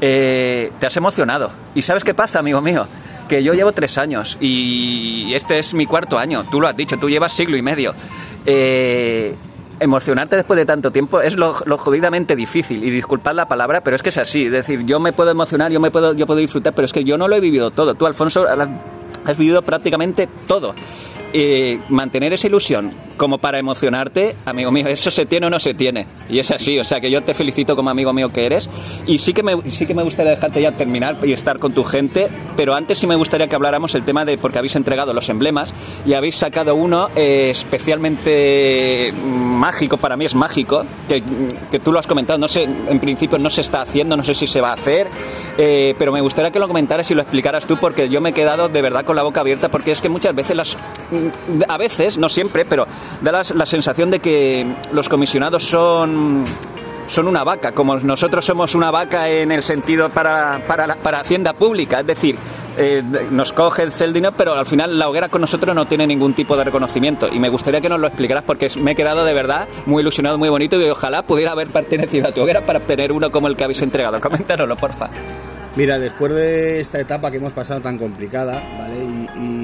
Eh, 0.00 0.72
te 0.80 0.86
has 0.86 0.96
emocionado. 0.96 1.52
¿Y 1.74 1.82
sabes 1.82 2.04
qué 2.04 2.14
pasa, 2.14 2.38
amigo 2.38 2.62
mío? 2.62 2.88
Que 3.28 3.42
yo 3.42 3.52
llevo 3.52 3.72
tres 3.72 3.98
años 3.98 4.38
y 4.40 5.30
este 5.34 5.58
es 5.58 5.74
mi 5.74 5.84
cuarto 5.84 6.18
año. 6.18 6.46
Tú 6.50 6.58
lo 6.58 6.68
has 6.68 6.74
dicho, 6.74 6.96
tú 6.96 7.10
llevas 7.10 7.34
siglo 7.34 7.58
y 7.58 7.60
medio. 7.60 7.94
Eh, 8.46 9.34
emocionarte 9.78 10.36
después 10.36 10.56
de 10.56 10.64
tanto 10.64 10.90
tiempo 10.90 11.20
es 11.20 11.36
lo, 11.36 11.54
lo 11.66 11.76
jodidamente 11.76 12.34
difícil 12.34 12.82
y 12.82 12.90
disculpad 12.90 13.34
la 13.34 13.46
palabra, 13.46 13.82
pero 13.82 13.94
es 13.94 14.02
que 14.02 14.08
es 14.08 14.16
así. 14.16 14.46
Es 14.46 14.52
decir, 14.52 14.86
yo 14.86 15.00
me 15.00 15.12
puedo 15.12 15.32
emocionar, 15.32 15.70
yo 15.70 15.80
me 15.80 15.90
puedo, 15.90 16.14
yo 16.14 16.26
puedo 16.26 16.40
disfrutar, 16.40 16.72
pero 16.72 16.86
es 16.86 16.94
que 16.94 17.04
yo 17.04 17.18
no 17.18 17.28
lo 17.28 17.36
he 17.36 17.40
vivido 17.40 17.72
todo. 17.72 17.94
Tú, 17.94 18.06
Alfonso, 18.06 18.46
has 19.26 19.36
vivido 19.36 19.60
prácticamente 19.60 20.30
todo. 20.46 20.74
Mantener 21.90 22.32
esa 22.32 22.46
ilusión 22.46 22.92
como 23.16 23.38
para 23.38 23.58
emocionarte, 23.58 24.36
amigo 24.44 24.70
mío, 24.70 24.86
eso 24.88 25.10
se 25.10 25.26
tiene 25.26 25.46
o 25.46 25.50
no 25.50 25.60
se 25.60 25.74
tiene. 25.74 26.06
Y 26.28 26.38
es 26.38 26.50
así, 26.50 26.78
o 26.78 26.84
sea 26.84 27.00
que 27.00 27.10
yo 27.10 27.22
te 27.22 27.34
felicito 27.34 27.76
como 27.76 27.90
amigo 27.90 28.12
mío 28.12 28.32
que 28.32 28.46
eres. 28.46 28.68
Y 29.06 29.18
sí 29.18 29.32
que 29.32 29.42
me, 29.42 29.60
sí 29.70 29.86
que 29.86 29.94
me 29.94 30.02
gustaría 30.02 30.32
dejarte 30.32 30.60
ya 30.60 30.72
terminar 30.72 31.18
y 31.22 31.32
estar 31.32 31.58
con 31.58 31.72
tu 31.72 31.84
gente, 31.84 32.28
pero 32.56 32.74
antes 32.74 32.98
sí 32.98 33.06
me 33.06 33.16
gustaría 33.16 33.48
que 33.48 33.54
habláramos 33.54 33.94
el 33.94 34.04
tema 34.04 34.24
de, 34.24 34.38
porque 34.38 34.58
habéis 34.58 34.76
entregado 34.76 35.12
los 35.12 35.28
emblemas 35.28 35.74
y 36.06 36.14
habéis 36.14 36.36
sacado 36.36 36.74
uno 36.74 37.08
eh, 37.16 37.50
especialmente 37.50 39.12
mágico, 39.24 39.96
para 39.96 40.16
mí 40.16 40.24
es 40.24 40.34
mágico, 40.34 40.84
que, 41.08 41.22
que 41.70 41.78
tú 41.78 41.92
lo 41.92 41.98
has 41.98 42.06
comentado, 42.06 42.38
no 42.38 42.48
sé, 42.48 42.64
en 42.64 43.00
principio 43.00 43.38
no 43.38 43.50
se 43.50 43.60
está 43.60 43.82
haciendo, 43.82 44.16
no 44.16 44.24
sé 44.24 44.34
si 44.34 44.46
se 44.46 44.60
va 44.60 44.70
a 44.70 44.74
hacer, 44.74 45.08
eh, 45.58 45.94
pero 45.98 46.12
me 46.12 46.20
gustaría 46.20 46.50
que 46.50 46.58
lo 46.58 46.66
comentaras 46.66 47.10
y 47.10 47.14
lo 47.14 47.22
explicaras 47.22 47.66
tú 47.66 47.76
porque 47.78 48.08
yo 48.08 48.20
me 48.20 48.30
he 48.30 48.32
quedado 48.32 48.68
de 48.68 48.82
verdad 48.82 49.04
con 49.04 49.16
la 49.16 49.22
boca 49.22 49.40
abierta 49.40 49.68
porque 49.68 49.92
es 49.92 50.00
que 50.00 50.08
muchas 50.08 50.34
veces 50.34 50.56
las 50.56 50.76
a 51.68 51.78
veces, 51.78 52.18
no 52.18 52.28
siempre, 52.28 52.64
pero 52.64 52.86
da 53.20 53.32
la, 53.32 53.42
la 53.54 53.66
sensación 53.66 54.10
de 54.10 54.20
que 54.20 54.66
los 54.92 55.08
comisionados 55.08 55.64
son 55.64 56.44
son 57.06 57.28
una 57.28 57.44
vaca, 57.44 57.72
como 57.72 57.96
nosotros 57.96 58.44
somos 58.44 58.74
una 58.74 58.90
vaca 58.90 59.28
en 59.28 59.52
el 59.52 59.62
sentido 59.62 60.08
para, 60.08 60.62
para, 60.66 60.86
para 60.94 61.20
Hacienda 61.20 61.52
Pública, 61.52 62.00
es 62.00 62.06
decir, 62.06 62.36
eh, 62.76 63.02
nos 63.30 63.52
coges 63.52 64.00
el 64.00 64.12
dinero, 64.12 64.34
pero 64.36 64.54
al 64.54 64.66
final 64.66 64.98
la 64.98 65.08
hoguera 65.08 65.28
con 65.28 65.40
nosotros 65.40 65.74
no 65.74 65.86
tiene 65.86 66.06
ningún 66.06 66.34
tipo 66.34 66.56
de 66.56 66.64
reconocimiento. 66.64 67.28
Y 67.32 67.38
me 67.38 67.48
gustaría 67.48 67.80
que 67.80 67.88
nos 67.88 68.00
lo 68.00 68.06
explicaras 68.06 68.44
porque 68.44 68.70
me 68.78 68.92
he 68.92 68.94
quedado 68.94 69.24
de 69.24 69.34
verdad 69.34 69.68
muy 69.86 70.00
ilusionado, 70.00 70.38
muy 70.38 70.48
bonito 70.48 70.80
y 70.80 70.88
ojalá 70.88 71.22
pudiera 71.22 71.52
haber 71.52 71.68
pertenecido 71.68 72.28
a 72.28 72.32
tu 72.32 72.40
hoguera 72.40 72.64
para 72.66 72.78
obtener 72.78 73.12
uno 73.12 73.30
como 73.30 73.48
el 73.48 73.56
que 73.56 73.64
habéis 73.64 73.82
entregado. 73.82 74.20
Coméntanoslo, 74.20 74.76
porfa. 74.76 75.10
Mira, 75.76 75.98
después 75.98 76.32
de 76.32 76.80
esta 76.80 77.00
etapa 77.00 77.30
que 77.30 77.38
hemos 77.38 77.52
pasado 77.52 77.80
tan 77.80 77.98
complicada, 77.98 78.62
¿vale? 78.78 78.96
Y, 79.04 79.38
y 79.38 79.63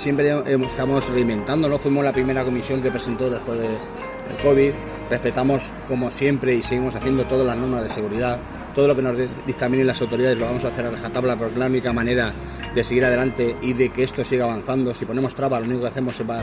siempre 0.00 0.28
hemos- 0.30 0.70
estamos 0.70 1.08
reinventándonos, 1.08 1.80
fuimos 1.80 2.04
la 2.04 2.12
primera 2.12 2.44
comisión 2.44 2.82
que 2.82 2.90
presentó 2.90 3.28
después 3.30 3.58
de- 3.58 3.68
del 3.68 4.36
COVID, 4.42 4.72
respetamos 5.10 5.70
como 5.88 6.10
siempre 6.10 6.54
y 6.54 6.62
seguimos 6.62 6.94
haciendo 6.94 7.24
todas 7.24 7.46
las 7.46 7.56
normas 7.56 7.82
de 7.82 7.90
seguridad, 7.90 8.38
todo 8.74 8.86
lo 8.86 8.94
que 8.94 9.02
nos 9.02 9.16
dictaminen 9.46 9.86
las 9.86 10.00
autoridades 10.00 10.38
lo 10.38 10.46
vamos 10.46 10.64
a 10.64 10.68
hacer 10.68 10.86
a 10.86 10.90
rajatabla 10.90 11.36
porque 11.36 11.54
es 11.54 11.58
la 11.58 11.66
única 11.66 11.92
manera 11.92 12.32
de 12.74 12.84
seguir 12.84 13.04
adelante 13.04 13.56
y 13.60 13.72
de 13.72 13.88
que 13.90 14.04
esto 14.04 14.24
siga 14.24 14.44
avanzando. 14.44 14.94
Si 14.94 15.04
ponemos 15.04 15.34
trabas, 15.34 15.60
lo 15.60 15.66
único 15.66 15.82
que 15.82 15.88
hacemos 15.88 16.22
va, 16.28 16.42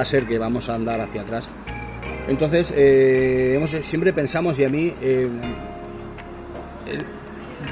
a 0.00 0.04
ser 0.04 0.26
que 0.26 0.38
vamos 0.38 0.68
a 0.68 0.76
andar 0.76 1.00
hacia 1.00 1.22
atrás. 1.22 1.50
Entonces, 2.28 2.72
eh, 2.76 3.54
hemos, 3.56 3.70
siempre 3.70 4.12
pensamos, 4.12 4.58
y 4.58 4.64
a 4.64 4.68
mí, 4.68 4.94
eh, 5.02 5.28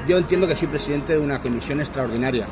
yo 0.07 0.18
entiendo 0.18 0.49
que 0.49 0.57
soy 0.57 0.68
presidente 0.68 1.12
de 1.12 1.21
una 1.21 1.40
comisión 1.40 1.81
extraordinaria, 1.81 2.47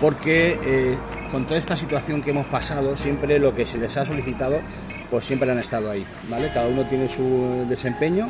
porque 0.00 0.58
eh, 0.62 0.98
con 1.30 1.44
toda 1.46 1.58
esta 1.58 1.76
situación 1.76 2.22
que 2.22 2.30
hemos 2.30 2.46
pasado, 2.46 2.96
siempre 2.96 3.38
lo 3.38 3.54
que 3.54 3.64
se 3.66 3.78
les 3.78 3.96
ha 3.96 4.04
solicitado, 4.04 4.60
pues 5.10 5.24
siempre 5.24 5.50
han 5.50 5.58
estado 5.58 5.90
ahí, 5.90 6.04
¿vale? 6.28 6.50
Cada 6.52 6.68
uno 6.68 6.84
tiene 6.84 7.08
su 7.08 7.66
desempeño, 7.68 8.28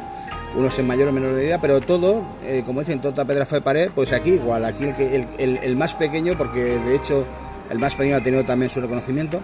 unos 0.57 0.79
en 0.79 0.87
mayor 0.87 1.09
o 1.09 1.13
menor 1.13 1.33
medida, 1.35 1.61
pero 1.61 1.81
todo, 1.81 2.23
eh, 2.45 2.63
como 2.65 2.81
dicen, 2.81 3.01
toda 3.01 3.25
pedra 3.25 3.45
fue 3.47 3.61
pared, 3.61 3.91
pues 3.95 4.13
aquí 4.13 4.31
igual, 4.31 4.65
aquí 4.65 4.85
el, 4.85 5.27
el, 5.39 5.59
el- 5.63 5.77
más 5.77 5.95
pequeño, 5.95 6.37
porque 6.39 6.61
de 6.79 6.95
hecho 6.97 7.25
el 7.71 7.79
más 7.79 7.95
pequeño 7.95 8.17
ha 8.17 8.23
tenido 8.23 8.45
también 8.45 8.71
su 8.71 8.81
reconocimiento. 8.81 9.41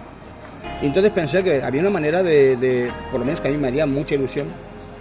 Y 0.81 0.87
entonces 0.87 1.11
pensé 1.11 1.43
que 1.43 1.61
había 1.63 1.81
una 1.81 1.89
manera 1.91 2.23
de, 2.23 2.57
de, 2.57 2.91
por 3.11 3.19
lo 3.19 3.25
menos 3.25 3.39
que 3.39 3.47
a 3.47 3.51
mí 3.51 3.57
me 3.57 3.67
haría 3.67 3.85
mucha 3.85 4.15
ilusión, 4.15 4.47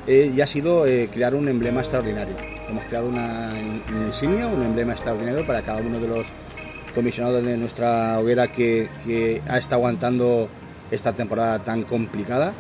eh, 0.07 0.31
y 0.35 0.41
ha 0.41 0.47
sido 0.47 0.87
eh, 0.87 1.09
crear 1.13 1.35
un 1.35 1.49
emblema 1.49 1.81
extraordinario. 1.81 2.35
Hemos 2.69 2.85
creado 2.85 3.09
una, 3.09 3.53
una, 3.89 4.07
insignia, 4.07 4.47
un 4.47 4.63
emblema 4.63 4.93
extraordinario 4.93 5.47
para 5.47 5.63
cada 5.63 5.81
uno 5.81 5.99
de 5.99 6.07
los 6.09 6.27
comisionados 6.95 7.45
de 7.45 7.57
nuestra 7.57 8.19
hoguera 8.19 8.51
que, 8.51 8.89
que 9.05 9.43
ha 9.47 9.59
estado 9.59 9.81
aguantando 9.81 10.49
esta 10.91 11.13
temporada 11.13 11.59
tan 11.63 11.83
complicada. 11.83 12.53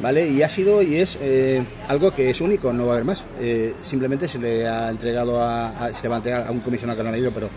¿Vale? 0.00 0.28
Y 0.28 0.42
ha 0.42 0.48
sido 0.48 0.82
y 0.82 0.96
es 0.96 1.16
eh, 1.22 1.62
algo 1.86 2.12
que 2.12 2.28
es 2.28 2.40
único, 2.40 2.72
no 2.72 2.86
va 2.86 2.92
a 2.92 2.94
haber 2.94 3.04
más. 3.04 3.24
Eh, 3.38 3.74
simplemente 3.80 4.26
se 4.26 4.40
le 4.40 4.66
ha 4.66 4.90
entregado 4.90 5.40
a, 5.40 5.68
a, 5.68 5.94
se 5.94 6.02
le 6.02 6.08
va 6.08 6.16
a, 6.16 6.18
entregar 6.18 6.46
a 6.48 6.50
un 6.50 6.60
comisionado 6.60 6.98
que 6.98 7.02
no 7.04 7.08
ha 7.10 7.12
leído, 7.12 7.30
pero 7.30 7.48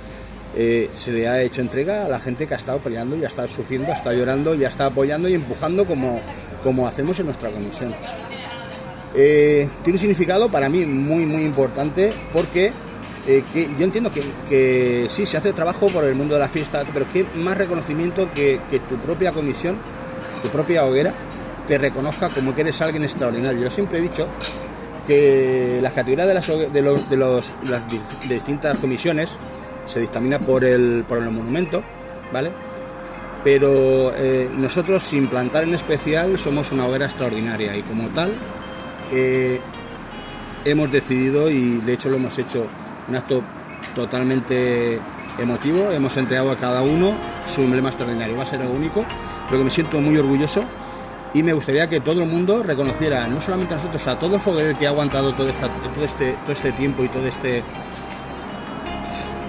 eh, 0.56 0.90
se 0.92 1.12
le 1.12 1.28
ha 1.28 1.42
hecho 1.42 1.62
entrega 1.62 2.06
a 2.06 2.10
la 2.10 2.20
gente 2.20 2.48
que 2.48 2.54
ha 2.54 2.58
estado 2.58 2.80
peleando 2.80 3.16
y 3.16 3.24
ha 3.24 3.28
estado 3.28 3.48
sufriendo, 3.48 3.92
ha 3.92 3.96
estado 3.96 4.16
llorando 4.16 4.56
y 4.56 4.66
ha 4.66 4.70
estado 4.70 4.90
apoyando 4.90 5.28
y 5.28 5.34
empujando 5.34 5.86
como, 5.86 6.22
como 6.64 6.88
hacemos 6.88 7.20
en 7.20 7.26
nuestra 7.26 7.52
comisión. 7.52 7.94
Eh, 9.14 9.68
tiene 9.84 9.98
un 9.98 10.00
significado 10.00 10.50
para 10.50 10.70
mí 10.70 10.86
muy, 10.86 11.26
muy 11.26 11.44
importante 11.44 12.14
porque 12.34 12.72
eh, 13.28 13.44
que 13.52 13.70
yo 13.78 13.84
entiendo 13.84 14.12
que, 14.12 14.24
que, 14.48 15.08
sí, 15.10 15.26
se 15.26 15.38
hace 15.38 15.52
trabajo 15.52 15.88
por 15.88 16.06
el 16.06 16.16
mundo 16.16 16.36
de 16.36 16.40
la 16.40 16.48
fiesta, 16.48 16.84
pero 16.94 17.06
qué 17.12 17.26
más 17.36 17.58
reconocimiento 17.58 18.32
que, 18.34 18.62
que 18.72 18.80
tu 18.80 18.96
propia 18.96 19.34
comisión, 19.34 19.78
tu 20.42 20.50
propia 20.50 20.86
hoguera, 20.86 21.14
te 21.68 21.78
reconozca 21.78 22.30
como 22.30 22.56
que 22.56 22.62
eres 22.62 22.82
alguien 22.82 23.04
extraordinario. 23.04 23.64
Yo 23.64 23.70
siempre 23.70 24.00
he 24.00 24.02
dicho 24.02 24.28
que 25.06 25.80
las 25.82 25.94
categorías 25.94 26.28
de, 26.28 26.34
las, 26.34 26.48
de, 26.48 26.82
los, 26.82 27.10
de, 27.10 27.18
los, 27.18 27.52
las 27.64 27.84
distintas 28.28 28.78
comisiones 28.78 29.38
se 29.86 30.00
dictamina 30.00 30.40
por 30.40 30.64
el, 30.64 31.04
por 31.08 31.18
el 31.18 31.30
monumento, 31.30 31.84
¿vale? 32.32 32.52
Pero 33.44 34.14
eh, 34.16 34.50
nosotros, 34.54 35.04
sin 35.04 35.28
plantar 35.28 35.64
en 35.64 35.74
especial, 35.74 36.38
somos 36.38 36.72
una 36.72 36.88
hoguera 36.88 37.06
extraordinaria 37.06 37.76
y 37.76 37.82
como 37.84 38.10
tal 38.10 38.34
eh, 39.12 39.60
hemos 40.66 40.92
decidido 40.92 41.50
y 41.50 41.78
de 41.78 41.94
hecho 41.94 42.10
lo 42.10 42.18
hemos 42.18 42.38
hecho 42.40 42.68
un 43.08 43.16
acto 43.16 43.42
totalmente 43.96 45.00
emotivo, 45.40 45.92
hemos 45.92 46.16
entregado 46.18 46.52
a 46.52 46.58
cada 46.58 46.82
uno 46.82 47.14
su 47.48 47.62
emblema 47.62 47.90
extraordinario, 47.90 48.36
va 48.38 48.44
a 48.44 48.46
ser 48.46 48.62
algo 48.62 48.74
único, 48.74 49.06
pero 49.46 49.60
que 49.60 49.66
me 49.66 49.72
siento 49.72 50.00
muy 50.02 50.18
orgulloso. 50.18 50.64
Y 51.34 51.44
me 51.44 51.54
gustaría 51.54 51.88
que 51.88 52.00
todo 52.00 52.24
el 52.24 52.30
mundo 52.30 52.64
reconociera, 52.64 53.28
no 53.28 53.42
solamente 53.42 53.74
a 53.74 53.78
nosotros, 53.78 54.08
a 54.08 54.18
todo 54.18 54.36
el 54.36 54.42
foguero 54.42 54.78
que 54.80 54.88
ha 54.88 54.90
aguantado 54.90 55.34
todo, 55.36 55.50
esta, 55.50 55.68
todo, 55.70 56.04
este, 56.04 56.34
todo 56.44 56.54
este 56.54 56.72
tiempo 56.72 57.04
y 57.04 57.10
todo 57.10 57.28
este 57.28 57.64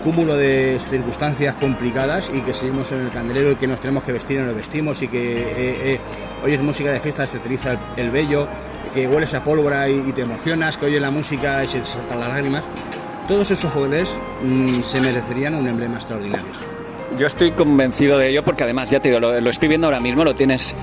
cúmulo 0.03 0.37
de 0.37 0.79
circunstancias 0.81 1.55
complicadas 1.55 2.31
y 2.35 2.41
que 2.41 2.53
seguimos 2.53 2.91
en 2.93 3.03
el 3.03 3.11
candelero 3.11 3.53
y 3.53 3.57
que 3.57 3.67
nos 3.67 3.81
tenemos 3.81 4.03
que 4.05 4.13
vestir 4.13 4.39
y 4.39 4.43
nos 4.43 4.55
vestimos 4.55 5.01
y 5.03 5.09
que 5.09 5.41
eh, 5.41 5.95
eh, 5.95 6.01
oyes 6.45 6.61
música 6.63 6.91
de 6.91 7.01
fiesta, 7.01 7.27
se 7.27 7.39
eriza 7.39 7.73
el, 7.73 7.79
el 7.97 8.11
vello, 8.11 8.49
que 8.93 9.07
hueles 9.07 9.33
a 9.35 9.45
pólvora 9.45 9.89
y, 9.89 10.13
te 10.13 10.23
emocionas, 10.23 10.77
que 10.77 10.87
oyes 10.87 11.01
la 11.01 11.11
música 11.11 11.63
y 11.65 11.69
se 11.69 11.83
saltan 11.85 12.21
las 12.21 12.29
lágrimas. 12.29 12.65
Todos 13.29 13.51
esos 13.51 13.71
fogueres 13.71 14.09
mmm, 14.43 14.81
se 14.81 15.01
merecerían 15.03 15.55
un 15.55 15.69
emblema 15.69 15.97
extraordinario. 15.97 16.47
Yo 17.19 17.27
estoy 17.27 17.53
convencido 17.53 18.17
de 18.17 18.29
ello 18.29 18.43
porque 18.43 18.65
además, 18.65 18.91
ya 18.91 19.01
te 19.01 19.09
digo, 19.09 19.21
lo, 19.21 19.39
lo 19.39 19.51
estoy 19.51 19.69
viendo 19.69 19.87
ahora 19.87 20.01
mismo, 20.01 20.25
lo 20.25 20.35
tienes, 20.35 20.75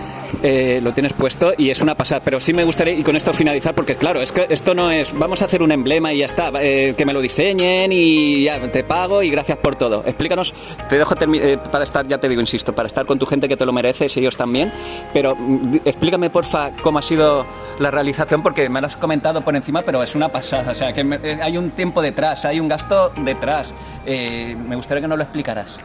eh, 0.43 0.79
lo 0.81 0.93
tienes 0.93 1.13
puesto 1.13 1.53
y 1.57 1.69
es 1.69 1.81
una 1.81 1.95
pasada. 1.95 2.21
Pero 2.23 2.39
sí 2.39 2.53
me 2.53 2.63
gustaría, 2.63 2.93
y 2.93 3.03
con 3.03 3.15
esto 3.15 3.33
finalizar, 3.33 3.73
porque 3.73 3.95
claro, 3.95 4.21
es 4.21 4.31
que 4.31 4.47
esto 4.49 4.73
no 4.73 4.91
es, 4.91 5.17
vamos 5.17 5.41
a 5.41 5.45
hacer 5.45 5.61
un 5.61 5.71
emblema 5.71 6.13
y 6.13 6.19
ya 6.19 6.25
está, 6.25 6.51
eh, 6.61 6.93
que 6.97 7.05
me 7.05 7.13
lo 7.13 7.21
diseñen 7.21 7.91
y 7.91 8.43
ya 8.43 8.59
te 8.71 8.83
pago 8.83 9.23
y 9.23 9.29
gracias 9.29 9.57
por 9.57 9.75
todo. 9.75 10.03
Explícanos, 10.05 10.53
te 10.89 10.97
dejo 10.97 11.15
eh, 11.19 11.57
para 11.71 11.83
estar, 11.83 12.07
ya 12.07 12.17
te 12.17 12.29
digo, 12.29 12.41
insisto, 12.41 12.73
para 12.73 12.88
estar 12.88 13.05
con 13.05 13.19
tu 13.19 13.25
gente 13.25 13.47
que 13.47 13.57
te 13.57 13.65
lo 13.65 13.73
mereces 13.73 14.15
y 14.17 14.19
ellos 14.19 14.38
también, 14.38 14.71
pero 15.13 15.35
mm, 15.35 15.77
explícame 15.85 16.29
porfa 16.29 16.71
cómo 16.81 16.99
ha 16.99 17.01
sido 17.01 17.45
la 17.79 17.91
realización, 17.91 18.43
porque 18.43 18.69
me 18.69 18.81
lo 18.81 18.88
has 18.88 18.95
comentado 18.95 19.41
por 19.41 19.55
encima, 19.55 19.81
pero 19.81 20.01
es 20.03 20.15
una 20.15 20.29
pasada, 20.29 20.71
o 20.71 20.75
sea, 20.75 20.93
que 20.93 21.03
me, 21.03 21.15
eh, 21.23 21.39
hay 21.41 21.57
un 21.57 21.71
tiempo 21.71 22.01
detrás, 22.01 22.45
hay 22.45 22.59
un 22.59 22.67
gasto 22.67 23.11
detrás. 23.23 23.75
Eh, 24.05 24.55
me 24.67 24.75
gustaría 24.75 25.01
que 25.01 25.07
nos 25.07 25.17
lo 25.17 25.23
explicaras. 25.23 25.79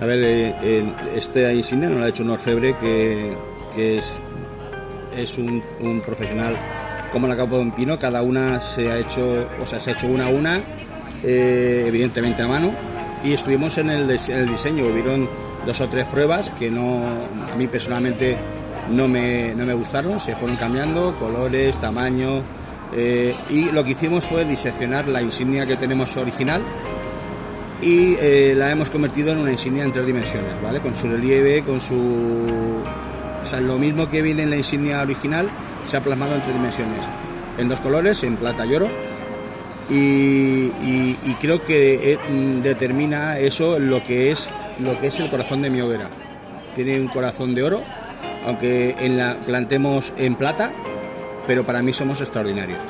A 0.00 0.06
ver, 0.06 0.18
eh, 0.22 0.92
esta 1.14 1.52
insignia 1.52 1.88
nos 1.88 2.00
la 2.00 2.06
ha 2.06 2.08
hecho 2.08 2.22
un 2.22 2.30
orfebre 2.30 2.76
que, 2.78 3.32
que 3.74 3.98
es, 3.98 4.16
es 5.16 5.38
un, 5.38 5.62
un, 5.80 6.00
profesional 6.00 6.56
como 7.12 7.28
la 7.28 7.36
Capa 7.36 7.56
de 7.56 7.62
un 7.62 7.72
Pino, 7.72 7.98
cada 7.98 8.22
una 8.22 8.58
se 8.58 8.90
ha 8.90 8.98
hecho, 8.98 9.46
o 9.60 9.66
sea, 9.66 9.78
se 9.78 9.90
ha 9.90 9.92
hecho 9.94 10.08
una 10.08 10.26
a 10.26 10.28
una, 10.28 10.60
eh, 11.22 11.84
evidentemente 11.86 12.42
a 12.42 12.48
mano, 12.48 12.72
y 13.22 13.32
estuvimos 13.32 13.78
en 13.78 13.90
el, 13.90 14.10
en 14.10 14.38
el 14.38 14.48
diseño, 14.48 14.86
hubieron 14.86 15.28
dos 15.64 15.80
o 15.80 15.88
tres 15.88 16.06
pruebas 16.06 16.50
que 16.58 16.70
no, 16.70 17.02
a 17.52 17.56
mí 17.56 17.66
personalmente 17.68 18.36
no 18.90 19.08
me, 19.08 19.54
no 19.54 19.64
me 19.64 19.74
gustaron, 19.74 20.18
se 20.18 20.34
fueron 20.34 20.56
cambiando, 20.56 21.14
colores, 21.16 21.78
tamaño, 21.78 22.42
eh, 22.92 23.34
y 23.48 23.70
lo 23.70 23.82
que 23.84 23.92
hicimos 23.92 24.24
fue 24.24 24.44
diseccionar 24.44 25.08
la 25.08 25.22
insignia 25.22 25.66
que 25.66 25.76
tenemos 25.76 26.16
original, 26.16 26.62
y 27.80 28.14
eh, 28.14 28.54
la 28.56 28.70
hemos 28.70 28.90
convertido 28.90 29.32
en 29.32 29.38
una 29.38 29.52
insignia 29.52 29.84
en 29.84 29.92
tres 29.92 30.06
dimensiones, 30.06 30.60
¿vale? 30.62 30.80
Con 30.80 30.94
su 30.94 31.06
relieve, 31.06 31.62
con 31.62 31.80
su... 31.80 32.82
O 33.52 33.60
lo 33.60 33.78
mismo 33.78 34.08
que 34.08 34.22
viene 34.22 34.42
en 34.42 34.50
la 34.50 34.56
insignia 34.56 35.02
original 35.02 35.48
se 35.88 35.98
ha 35.98 36.00
plasmado 36.00 36.34
en 36.34 36.40
tres 36.40 36.54
dimensiones, 36.54 37.00
en 37.58 37.68
dos 37.68 37.78
colores, 37.80 38.24
en 38.24 38.36
plata 38.36 38.64
y 38.64 38.74
oro, 38.74 38.88
y, 39.90 41.34
creo 41.40 41.62
que 41.62 42.14
eh, 42.14 42.18
determina 42.62 43.38
eso 43.38 43.78
lo 43.78 44.02
que 44.02 44.32
es 44.32 44.48
lo 44.78 44.98
que 44.98 45.08
es 45.08 45.20
el 45.20 45.28
corazón 45.28 45.60
de 45.60 45.68
mi 45.68 45.82
hoguera. 45.82 46.08
Tiene 46.74 46.98
un 46.98 47.08
corazón 47.08 47.54
de 47.54 47.62
oro, 47.62 47.82
aunque 48.46 48.96
en 48.98 49.18
la 49.18 49.38
plantemos 49.40 50.14
en 50.16 50.36
plata, 50.36 50.72
pero 51.46 51.64
para 51.64 51.82
mí 51.82 51.92
somos 51.92 52.22
extraordinarios. 52.22 52.82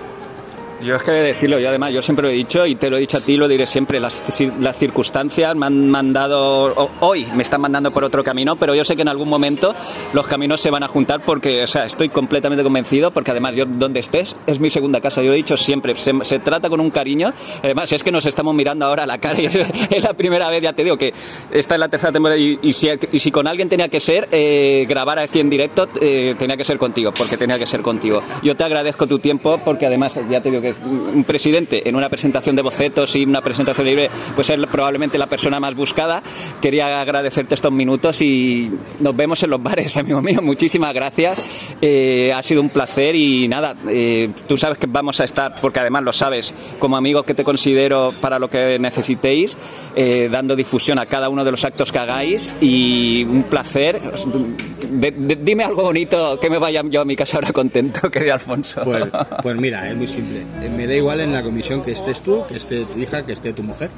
Yo 0.85 0.97
es 0.97 1.03
que 1.03 1.13
decirlo, 1.13 1.59
yo 1.59 1.71
además, 1.71 1.93
yo 1.93 2.03
siempre 2.03 2.25
lo 2.25 2.29
he 2.29 2.35
dicho 2.35 2.67
y 2.67 2.75
te 2.75 2.91
lo 2.91 2.99
he 2.99 3.01
dicho 3.01 3.17
a 3.17 3.21
ti, 3.23 3.39
lo 3.39 3.49
diré 3.49 3.67
siempre, 3.67 4.01
las, 4.01 4.23
las 4.61 4.77
circunstancias 4.77 5.57
me 5.57 5.65
han 5.65 5.89
mandado, 5.89 6.91
hoy 7.01 7.27
me 7.35 7.43
están 7.43 7.63
mandando 7.63 7.91
por 7.91 8.05
otro 8.05 8.23
camino, 8.23 8.57
pero 8.57 8.75
yo 8.75 8.85
sé 8.85 8.95
que 8.95 9.01
en 9.01 9.09
algún 9.09 9.31
momento 9.31 9.75
los 10.13 10.27
caminos 10.27 10.61
se 10.61 10.69
van 10.69 10.83
a 10.83 10.89
juntar 10.89 11.25
porque, 11.25 11.63
o 11.63 11.67
sea, 11.67 11.87
estoy 11.87 12.11
completamente 12.11 12.63
convencido, 12.63 13.13
porque 13.13 13.31
además 13.31 13.55
yo 13.55 13.65
donde 13.65 14.01
estés 14.01 14.37
es 14.47 14.61
mi 14.61 14.69
segunda 14.69 15.01
casa, 15.01 15.23
yo 15.23 15.33
he 15.33 15.37
dicho 15.37 15.57
siempre, 15.57 15.95
se, 15.97 16.13
se 16.23 16.39
trata 16.39 16.69
con 16.69 16.81
un 16.81 16.91
cariño, 16.91 17.33
además 17.63 17.91
es 17.93 18.05
que 18.05 18.13
nos 18.13 18.27
estamos 18.27 18.55
mirando 18.55 18.85
ahora 18.85 19.05
a 19.05 19.07
la 19.07 19.17
cara 19.17 19.41
y 19.41 19.47
es, 19.47 19.57
es 19.57 20.05
la 20.05 20.13
primera 20.13 20.51
vez, 20.51 20.61
ya 20.63 20.75
te 20.75 20.85
digo 20.85 20.99
que 20.99 21.15
esta 21.51 21.77
es 21.77 21.81
la 21.81 21.89
tercera 21.89 22.13
temporada 22.13 22.39
y, 22.39 22.59
y, 22.61 22.75
si, 22.75 22.91
y 23.11 23.21
si, 23.21 23.31
con 23.31 23.47
alguien 23.47 23.71
tenía 23.71 23.89
que 23.89 24.01
ser, 24.01 24.29
eh, 24.33 24.85
grabar 24.87 25.19
aquí 25.19 25.41
en 25.41 25.49
directo, 25.49 25.89
eh, 25.99 26.35
tenía 26.39 26.59
que 26.59 26.65
ser 26.65 26.77
contigo, 26.77 27.11
porque 27.17 27.39
tenía 27.39 27.59
que 27.59 27.67
ser 27.67 27.81
contigo. 27.81 28.23
Yo 28.43 28.55
te 28.55 28.65
agradezco 28.65 29.07
tu 29.07 29.19
tiempo 29.19 29.59
porque 29.65 29.87
además, 29.87 30.21
ya 30.29 30.43
te 30.43 30.51
digo 30.51 30.61
que 30.61 30.74
un 30.85 31.25
presidente 31.25 31.89
en 31.89 31.97
una 31.97 32.09
presentación 32.09 32.57
de 32.57 32.63
bocetos 32.63 33.15
y 33.17 33.25
una 33.25 33.43
presentación 33.43 33.87
libre, 33.87 34.11
pues 34.35 34.51
es 34.51 34.59
probablemente 34.67 35.19
la 35.19 35.27
persona 35.27 35.61
más 35.61 35.75
buscada. 35.75 36.23
Quería 36.61 37.01
agradecerte 37.01 37.55
estos 37.55 37.73
minutos 37.73 38.21
y 38.23 38.71
nos 39.01 39.17
vemos 39.17 39.43
en 39.43 39.51
los 39.51 39.63
bares, 39.63 39.97
amigo 39.97 40.21
mío. 40.21 40.41
Muchísimas 40.43 40.95
gracias. 40.95 41.43
Eh, 41.81 42.33
ha 42.35 42.43
sido 42.43 42.61
un 42.61 42.71
placer 42.71 43.15
y 43.15 43.49
nada, 43.49 43.75
eh, 43.89 44.31
tú 44.47 44.57
sabes 44.57 44.79
que 44.79 44.87
vamos 44.87 45.21
a 45.21 45.25
estar, 45.25 45.55
porque 45.61 45.81
además 45.81 46.03
lo 46.03 46.13
sabes, 46.13 46.55
como 46.79 46.97
amigos 46.97 47.25
que 47.25 47.35
te 47.35 47.45
considero 47.45 48.13
para 48.21 48.39
lo 48.39 48.49
que 48.49 48.79
necesitéis, 48.79 49.57
eh, 49.97 50.29
dando 50.31 50.57
difusión 50.57 50.99
a 50.99 51.07
cada 51.07 51.29
uno 51.29 51.45
de 51.45 51.51
los 51.51 51.65
actos 51.65 51.93
que 51.93 51.99
hagáis 51.99 52.51
y 52.61 53.25
un 53.25 53.45
placer. 53.45 54.01
De, 54.01 55.11
de, 55.11 55.37
dime 55.37 55.65
algo 55.65 55.83
bonito 55.83 56.39
que 56.39 56.51
me 56.51 56.59
vaya 56.59 56.83
yo 56.89 57.01
a 57.01 57.05
mi 57.05 57.17
casa 57.17 57.39
ahora 57.39 57.53
contento, 57.53 58.11
querido 58.11 58.35
Alfonso. 58.35 58.83
Pues, 58.85 59.05
pues 59.43 59.57
mira, 59.57 59.89
es 59.89 59.97
muy 59.97 60.09
simple. 60.09 60.43
Me 60.61 60.87
da 60.87 60.95
igual 60.95 61.21
en 61.21 61.33
la 61.33 61.43
comisión 61.43 61.83
que 61.83 61.93
estés 61.93 62.21
tú, 62.23 62.45
que 62.47 62.57
esté 62.57 62.85
tu 62.85 62.99
hija, 62.99 63.25
que 63.25 63.33
esté 63.33 63.53
tu 63.53 63.63
mujer. 63.63 63.91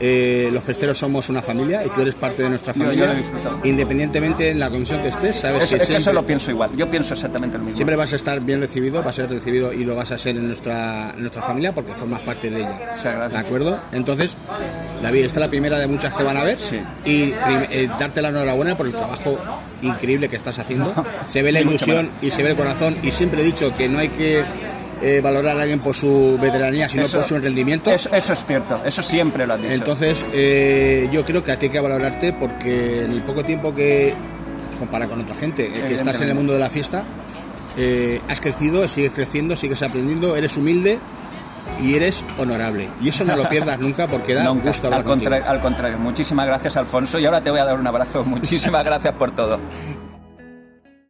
Eh, 0.00 0.50
los 0.52 0.62
festeros 0.64 0.98
somos 0.98 1.28
una 1.28 1.40
familia 1.40 1.84
y 1.84 1.88
tú 1.90 2.02
eres 2.02 2.14
parte 2.14 2.42
de 2.42 2.50
nuestra 2.50 2.74
familia. 2.74 3.20
Yo, 3.20 3.40
yo 3.42 3.60
Independientemente 3.64 4.50
en 4.50 4.58
la 4.58 4.70
comisión 4.70 5.00
que 5.02 5.08
estés, 5.08 5.36
sabes 5.36 5.64
es, 5.64 5.70
que, 5.70 5.76
es 5.76 5.82
siempre, 5.82 5.86
que 5.88 5.96
eso 5.96 6.12
lo 6.12 6.26
pienso 6.26 6.50
igual. 6.50 6.70
Yo 6.76 6.90
pienso 6.90 7.14
exactamente 7.14 7.58
lo 7.58 7.64
mismo. 7.64 7.76
Siempre 7.76 7.96
vas 7.96 8.12
a 8.12 8.16
estar 8.16 8.40
bien 8.40 8.60
recibido, 8.60 9.02
vas 9.02 9.18
a 9.18 9.22
ser 9.22 9.30
recibido 9.30 9.72
y 9.72 9.84
lo 9.84 9.94
vas 9.94 10.10
a 10.12 10.18
ser 10.18 10.36
en 10.36 10.48
nuestra, 10.48 11.10
en 11.10 11.20
nuestra 11.20 11.42
familia 11.42 11.72
porque 11.72 11.92
formas 11.94 12.20
parte 12.20 12.50
de 12.50 12.60
ella. 12.60 12.92
O 12.94 12.96
sea, 12.96 13.28
¿De 13.28 13.38
acuerdo? 13.38 13.78
Entonces, 13.92 14.36
David, 15.02 15.24
esta 15.24 15.40
es 15.40 15.46
la 15.46 15.50
primera 15.50 15.78
de 15.78 15.86
muchas 15.86 16.12
que 16.14 16.22
van 16.22 16.36
a 16.36 16.44
ver. 16.44 16.58
Sí. 16.58 16.80
Y 17.04 17.32
eh, 17.48 17.88
darte 17.98 18.20
la 18.20 18.28
enhorabuena 18.28 18.76
por 18.76 18.86
el 18.86 18.92
trabajo 18.92 19.38
increíble 19.82 20.28
que 20.28 20.36
estás 20.36 20.58
haciendo. 20.58 20.92
Se 21.24 21.42
ve 21.42 21.52
la 21.52 21.60
ilusión 21.60 22.10
y 22.20 22.30
se 22.30 22.42
ve 22.42 22.50
el 22.50 22.56
corazón. 22.56 22.96
Y 23.02 23.12
siempre 23.12 23.42
he 23.42 23.44
dicho 23.44 23.74
que 23.76 23.88
no 23.88 23.98
hay 23.98 24.08
que 24.08 24.44
eh, 25.04 25.20
valorar 25.20 25.58
a 25.58 25.62
alguien 25.62 25.80
por 25.80 25.94
su 25.94 26.38
veteranía, 26.40 26.88
sino 26.88 27.02
eso, 27.02 27.18
por 27.18 27.28
su 27.28 27.38
rendimiento. 27.38 27.90
Eso, 27.90 28.08
eso, 28.12 28.32
es 28.32 28.46
cierto, 28.46 28.80
eso 28.86 29.02
siempre 29.02 29.46
lo 29.46 29.54
has 29.54 29.60
dicho. 29.60 29.74
Entonces, 29.74 30.24
eh, 30.32 31.08
yo 31.12 31.24
creo 31.24 31.44
que 31.44 31.52
a 31.52 31.58
ti 31.58 31.66
hay 31.66 31.72
que 31.72 31.80
valorarte 31.80 32.32
porque 32.32 33.02
en 33.02 33.12
el 33.12 33.20
poco 33.22 33.44
tiempo 33.44 33.74
que, 33.74 34.14
compara 34.78 35.06
con 35.06 35.20
otra 35.20 35.34
gente, 35.34 35.66
eh, 35.66 35.84
que 35.88 35.94
estás 35.94 36.20
en 36.20 36.30
el 36.30 36.34
mundo 36.34 36.52
de 36.52 36.58
la 36.58 36.70
fiesta, 36.70 37.04
eh, 37.76 38.20
has 38.28 38.40
crecido, 38.40 38.88
sigues 38.88 39.12
creciendo, 39.12 39.56
sigues 39.56 39.82
aprendiendo, 39.82 40.36
eres 40.36 40.56
humilde 40.56 40.98
y 41.82 41.94
eres 41.94 42.24
honorable. 42.38 42.88
Y 43.00 43.08
eso 43.08 43.24
no 43.24 43.36
lo 43.36 43.48
pierdas 43.48 43.78
nunca 43.78 44.06
porque 44.06 44.34
da 44.34 44.44
Nunca, 44.54 44.68
gusto 44.68 44.86
hablar 44.86 45.00
al, 45.00 45.06
contigo. 45.06 45.30
contrario, 45.30 45.50
al 45.50 45.60
contrario. 45.60 45.98
Muchísimas 45.98 46.46
gracias, 46.46 46.76
Alfonso. 46.76 47.18
Y 47.18 47.26
ahora 47.26 47.42
te 47.42 47.50
voy 47.50 47.60
a 47.60 47.64
dar 47.64 47.78
un 47.78 47.86
abrazo. 47.86 48.24
Muchísimas 48.26 48.84
gracias 48.84 49.14
por 49.14 49.30
todo. 49.32 49.58